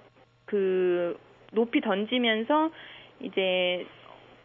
그 0.46 1.18
높이 1.54 1.82
던지면서 1.82 2.70
이제 3.22 3.86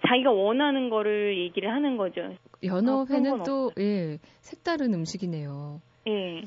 자기가 0.07 0.31
원하는 0.31 0.91
거를 0.91 1.39
얘기를 1.39 1.71
하는 1.73 1.97
거죠. 1.97 2.35
연어회는 2.63 3.41
아, 3.41 3.45
또 3.45 3.73
예, 3.79 4.19
색다른 4.41 4.95
음식이네요. 4.95 5.81
예. 6.09 6.43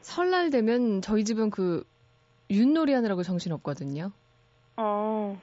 설날 0.00 0.50
되면 0.50 1.02
저희 1.02 1.24
집은 1.24 1.50
그 1.50 1.84
윷놀이 2.50 2.92
하느라고 2.92 3.22
정신 3.22 3.52
없거든요. 3.52 4.10
어, 4.76 5.40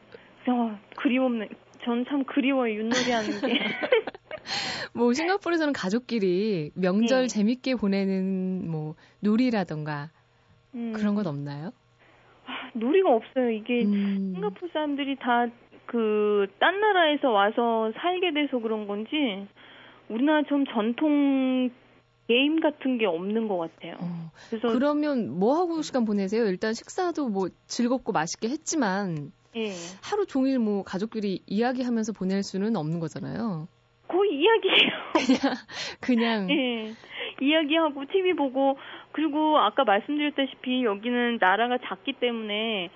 어 0.47 0.79
없는 1.25 1.49
전 1.87 2.05
참 2.05 2.23
그리워요, 2.25 2.73
윷놀이 2.73 3.11
하는 3.11 3.29
게. 3.41 3.59
뭐 4.93 5.13
싱가포르에서는 5.13 5.73
가족끼리 5.73 6.71
명절 6.75 7.21
네. 7.23 7.27
재밌게 7.27 7.75
보내는 7.75 8.69
뭐 8.69 8.95
놀이라던가 9.21 10.09
음. 10.75 10.93
그런 10.95 11.15
건 11.15 11.27
없나요? 11.27 11.71
아, 12.45 12.69
놀이가 12.73 13.09
없어요. 13.13 13.49
이게 13.51 13.83
음. 13.83 14.33
싱가포르 14.35 14.71
사람들이 14.73 15.15
다 15.17 15.47
그 15.87 16.47
딴 16.59 16.81
나라에서 16.81 17.31
와서 17.31 17.93
살게 17.95 18.33
돼서 18.33 18.59
그런 18.59 18.87
건지 18.87 19.47
우리나라 20.09 20.43
좀 20.43 20.65
전통 20.65 21.69
게임 22.27 22.59
같은 22.59 22.97
게 22.97 23.05
없는 23.05 23.47
것 23.47 23.57
같아요. 23.57 23.95
어. 23.99 24.31
그래서 24.49 24.67
그러면 24.69 25.29
뭐 25.39 25.57
하고 25.57 25.81
시간 25.81 26.05
보내세요? 26.05 26.45
일단 26.45 26.73
식사도 26.73 27.29
뭐 27.29 27.47
즐겁고 27.67 28.11
맛있게 28.11 28.49
했지만 28.49 29.31
예. 29.55 29.71
하루 30.03 30.25
종일 30.25 30.59
뭐 30.59 30.83
가족끼리 30.83 31.41
이야기하면서 31.47 32.13
보낼 32.13 32.43
수는 32.43 32.75
없는 32.75 32.99
거잖아요. 32.99 33.67
거의 34.07 34.31
이야기예요. 34.35 34.91
그냥 35.21 35.55
그냥 36.01 36.49
예. 36.51 36.93
이야기하고 37.41 38.05
TV 38.11 38.33
보고 38.33 38.77
그리고 39.11 39.57
아까 39.57 39.83
말씀드렸다시피 39.83 40.83
여기는 40.83 41.37
나라가 41.39 41.77
작기 41.87 42.13
때문에 42.13 42.89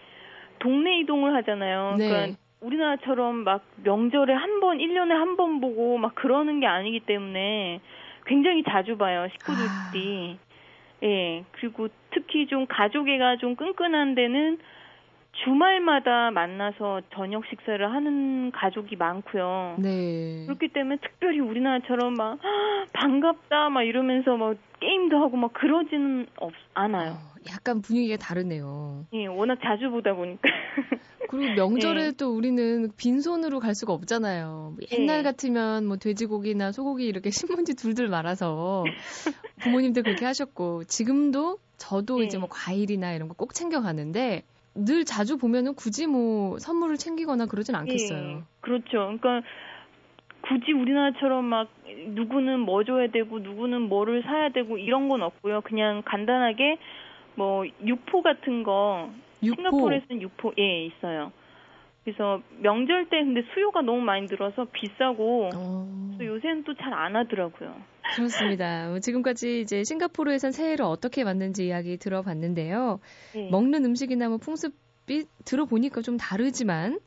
동네 0.60 1.00
이동을 1.00 1.36
하잖아요. 1.38 1.96
네. 1.98 2.08
그러니까 2.08 2.38
우리나라처럼 2.62 3.44
막 3.44 3.63
명절에 3.84 4.34
한 4.34 4.60
번, 4.60 4.78
1년에 4.78 5.10
한 5.10 5.36
번 5.36 5.60
보고 5.62 5.98
막 5.98 6.13
그러는 6.15 6.60
게 6.60 6.67
아니기 6.67 7.00
때문에 7.00 7.80
굉장히 8.25 8.63
자주 8.63 8.97
봐요, 8.97 9.27
식구들이. 9.31 10.38
아. 10.39 10.51
예. 11.03 11.43
그리고 11.53 11.88
특히 12.12 12.47
좀 12.47 12.65
가족애가 12.67 13.38
좀 13.38 13.55
끈끈한 13.55 14.15
데는 14.15 14.60
주말마다 15.32 16.30
만나서 16.32 17.02
저녁 17.15 17.46
식사를 17.48 17.91
하는 17.94 18.52
가족이 18.52 18.96
많고요. 18.98 19.78
네. 19.80 20.46
그렇기 20.46 20.67
때문에 20.70 20.98
특별히 21.02 21.39
우리나라처럼 21.39 22.13
막 22.13 22.38
반갑다 22.94 23.70
막 23.70 23.84
이러면서 23.84 24.36
막 24.38 24.58
게임도 24.82 25.17
하고 25.17 25.38
막 25.38 25.54
그러지는 25.54 26.28
없, 26.38 26.52
않아요. 26.74 27.12
어, 27.13 27.15
약간 27.50 27.82
분위기가 27.82 28.17
다르네요. 28.17 29.06
예, 29.13 29.26
워낙 29.28 29.58
자주 29.63 29.89
보다 29.89 30.13
보니까. 30.13 30.41
그리고 31.30 31.54
명절에 31.54 32.04
네. 32.10 32.12
또 32.17 32.36
우리는 32.36 32.91
빈손으로 32.98 33.60
갈 33.60 33.74
수가 33.74 33.94
없잖아요. 33.94 34.76
뭐 34.76 34.78
옛날 34.91 35.17
네. 35.20 35.24
같으면 35.24 35.86
뭐 35.86 35.96
돼지고기나 35.96 36.74
소고기 36.74 37.06
이렇게 37.06 37.30
신문지 37.63 37.76
둘둘 37.76 38.10
말아서 38.10 38.84
부모님들 39.62 40.04
그렇게 40.04 40.26
하셨고 40.26 40.84
지금도 40.86 41.58
저도 41.78 42.20
네. 42.20 42.26
이제 42.26 42.38
뭐 42.38 42.50
과일이나 42.50 43.13
이런 43.13 43.30
거 43.30 43.34
꼭 43.36 43.54
챙겨 43.54 43.82
가는데 43.82 44.44
늘 44.73 45.03
자주 45.05 45.38
보면은 45.38 45.75
굳이 45.75 46.07
뭐 46.07 46.57
선물을 46.60 46.97
챙기거나 46.97 47.45
그러진 47.47 47.75
않겠어요. 47.75 48.21
네. 48.21 48.41
그렇죠. 48.62 48.89
그러니까 49.19 49.41
굳이 50.41 50.71
우리나라처럼 50.71 51.45
막 51.45 51.69
누구는 52.07 52.60
뭐 52.62 52.84
줘야 52.84 53.07
되고 53.07 53.39
누구는 53.39 53.81
뭐를 53.84 54.23
사야 54.23 54.49
되고 54.49 54.77
이런 54.77 55.10
건 55.10 55.21
없고요. 55.21 55.62
그냥 55.62 56.01
간단하게 56.05 56.77
뭐 57.36 57.65
육포 57.86 58.21
같은 58.21 58.63
거 58.63 59.10
육포. 59.43 59.55
싱가포르에서는 59.55 60.21
육포 60.21 60.53
예 60.60 60.86
있어요. 60.86 61.31
그래서 62.03 62.41
명절 62.62 63.10
때 63.10 63.19
근데 63.23 63.43
수요가 63.53 63.81
너무 63.81 64.01
많이 64.01 64.27
들어서 64.27 64.65
비싸고 64.71 65.49
어. 65.55 66.17
요새는 66.19 66.63
또 66.63 66.73
잘 66.75 66.93
안 66.93 67.15
하더라고요. 67.15 67.75
그렇습니다. 68.15 68.87
뭐 68.89 68.99
지금까지 68.99 69.61
이제 69.61 69.83
싱가포르에 69.83 70.37
선 70.39 70.51
새해를 70.51 70.85
어떻게 70.85 71.23
맞는지 71.23 71.65
이야기 71.67 71.97
들어봤는데요. 71.97 72.99
네. 73.33 73.49
먹는 73.49 73.85
음식이나 73.85 74.27
뭐 74.29 74.37
풍습이 74.37 75.25
들어보니까 75.45 76.01
좀 76.01 76.17
다르지만 76.17 76.99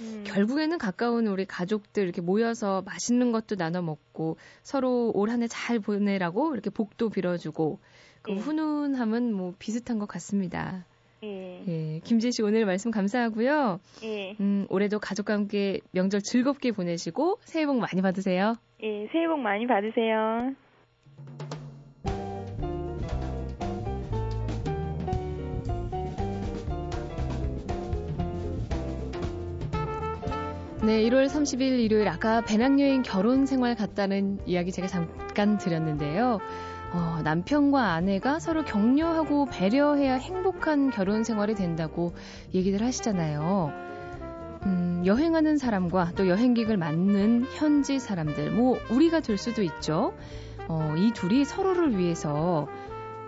음. 0.00 0.24
결국에는 0.26 0.78
가까운 0.78 1.26
우리 1.26 1.44
가족들 1.44 2.02
이렇게 2.04 2.20
모여서 2.20 2.82
맛있는 2.82 3.32
것도 3.32 3.56
나눠 3.56 3.82
먹고 3.82 4.36
서로 4.62 5.10
올 5.14 5.30
한 5.30 5.42
해 5.42 5.48
잘 5.48 5.78
보내라고 5.78 6.52
이렇게 6.54 6.70
복도 6.70 7.08
빌어주고 7.10 7.80
그 8.22 8.30
네. 8.32 8.36
훈훈함은 8.38 9.32
뭐 9.34 9.54
비슷한 9.58 9.98
것 9.98 10.06
같습니다. 10.06 10.86
예. 11.22 11.62
예. 11.68 12.00
김재 12.02 12.30
씨 12.30 12.42
오늘 12.42 12.64
말씀 12.64 12.90
감사하고요. 12.90 13.80
예. 14.04 14.36
음, 14.40 14.66
올해도 14.70 14.98
가족과 14.98 15.34
함께 15.34 15.80
명절 15.92 16.22
즐겁게 16.22 16.72
보내시고 16.72 17.38
새해 17.42 17.66
복 17.66 17.78
많이 17.78 18.00
받으세요. 18.00 18.56
예, 18.82 19.06
새해 19.12 19.26
복 19.26 19.38
많이 19.40 19.66
받으세요. 19.66 20.54
네, 30.82 31.02
1월 31.02 31.26
30일 31.26 31.78
일요일 31.78 32.08
아까 32.08 32.40
배낭여행 32.40 33.02
결혼 33.02 33.44
생활 33.44 33.74
같다는 33.74 34.38
이야기 34.46 34.72
제가 34.72 34.88
잠깐 34.88 35.58
드렸는데요. 35.58 36.38
어, 36.92 37.20
남편과 37.22 37.92
아내가 37.92 38.40
서로 38.40 38.64
격려하고 38.64 39.46
배려해야 39.46 40.14
행복한 40.14 40.90
결혼 40.90 41.22
생활이 41.22 41.54
된다고 41.54 42.14
얘기들 42.52 42.82
하시잖아요. 42.82 43.72
음, 44.66 45.02
여행하는 45.06 45.56
사람과 45.56 46.12
또 46.16 46.28
여행객을 46.28 46.76
맞는 46.76 47.46
현지 47.56 47.98
사람들, 47.98 48.50
뭐, 48.50 48.78
우리가 48.90 49.20
될 49.20 49.38
수도 49.38 49.62
있죠. 49.62 50.12
어, 50.68 50.94
이 50.96 51.12
둘이 51.12 51.44
서로를 51.44 51.96
위해서 51.96 52.66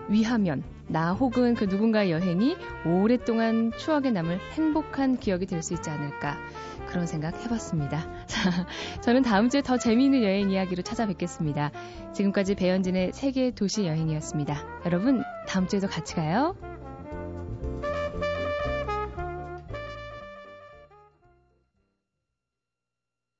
위하면 0.07 0.63
나 0.87 1.13
혹은 1.13 1.55
그 1.55 1.65
누군가의 1.65 2.11
여행이 2.11 2.55
오랫동안 2.85 3.71
추억에 3.77 4.11
남을 4.11 4.39
행복한 4.53 5.17
기억이 5.17 5.45
될 5.45 5.63
수 5.63 5.73
있지 5.73 5.89
않을까 5.89 6.37
그런 6.87 7.07
생각 7.07 7.41
해봤습니다. 7.43 8.05
저는 9.01 9.21
다음 9.21 9.49
주에 9.49 9.61
더 9.61 9.77
재미있는 9.77 10.23
여행 10.23 10.51
이야기로 10.51 10.83
찾아뵙겠습니다. 10.83 11.71
지금까지 12.13 12.55
배현진의 12.55 13.13
세계 13.13 13.51
도시 13.51 13.85
여행이었습니다. 13.85 14.81
여러분 14.85 15.23
다음 15.47 15.67
주에도 15.67 15.87
같이 15.87 16.15
가요. 16.15 16.72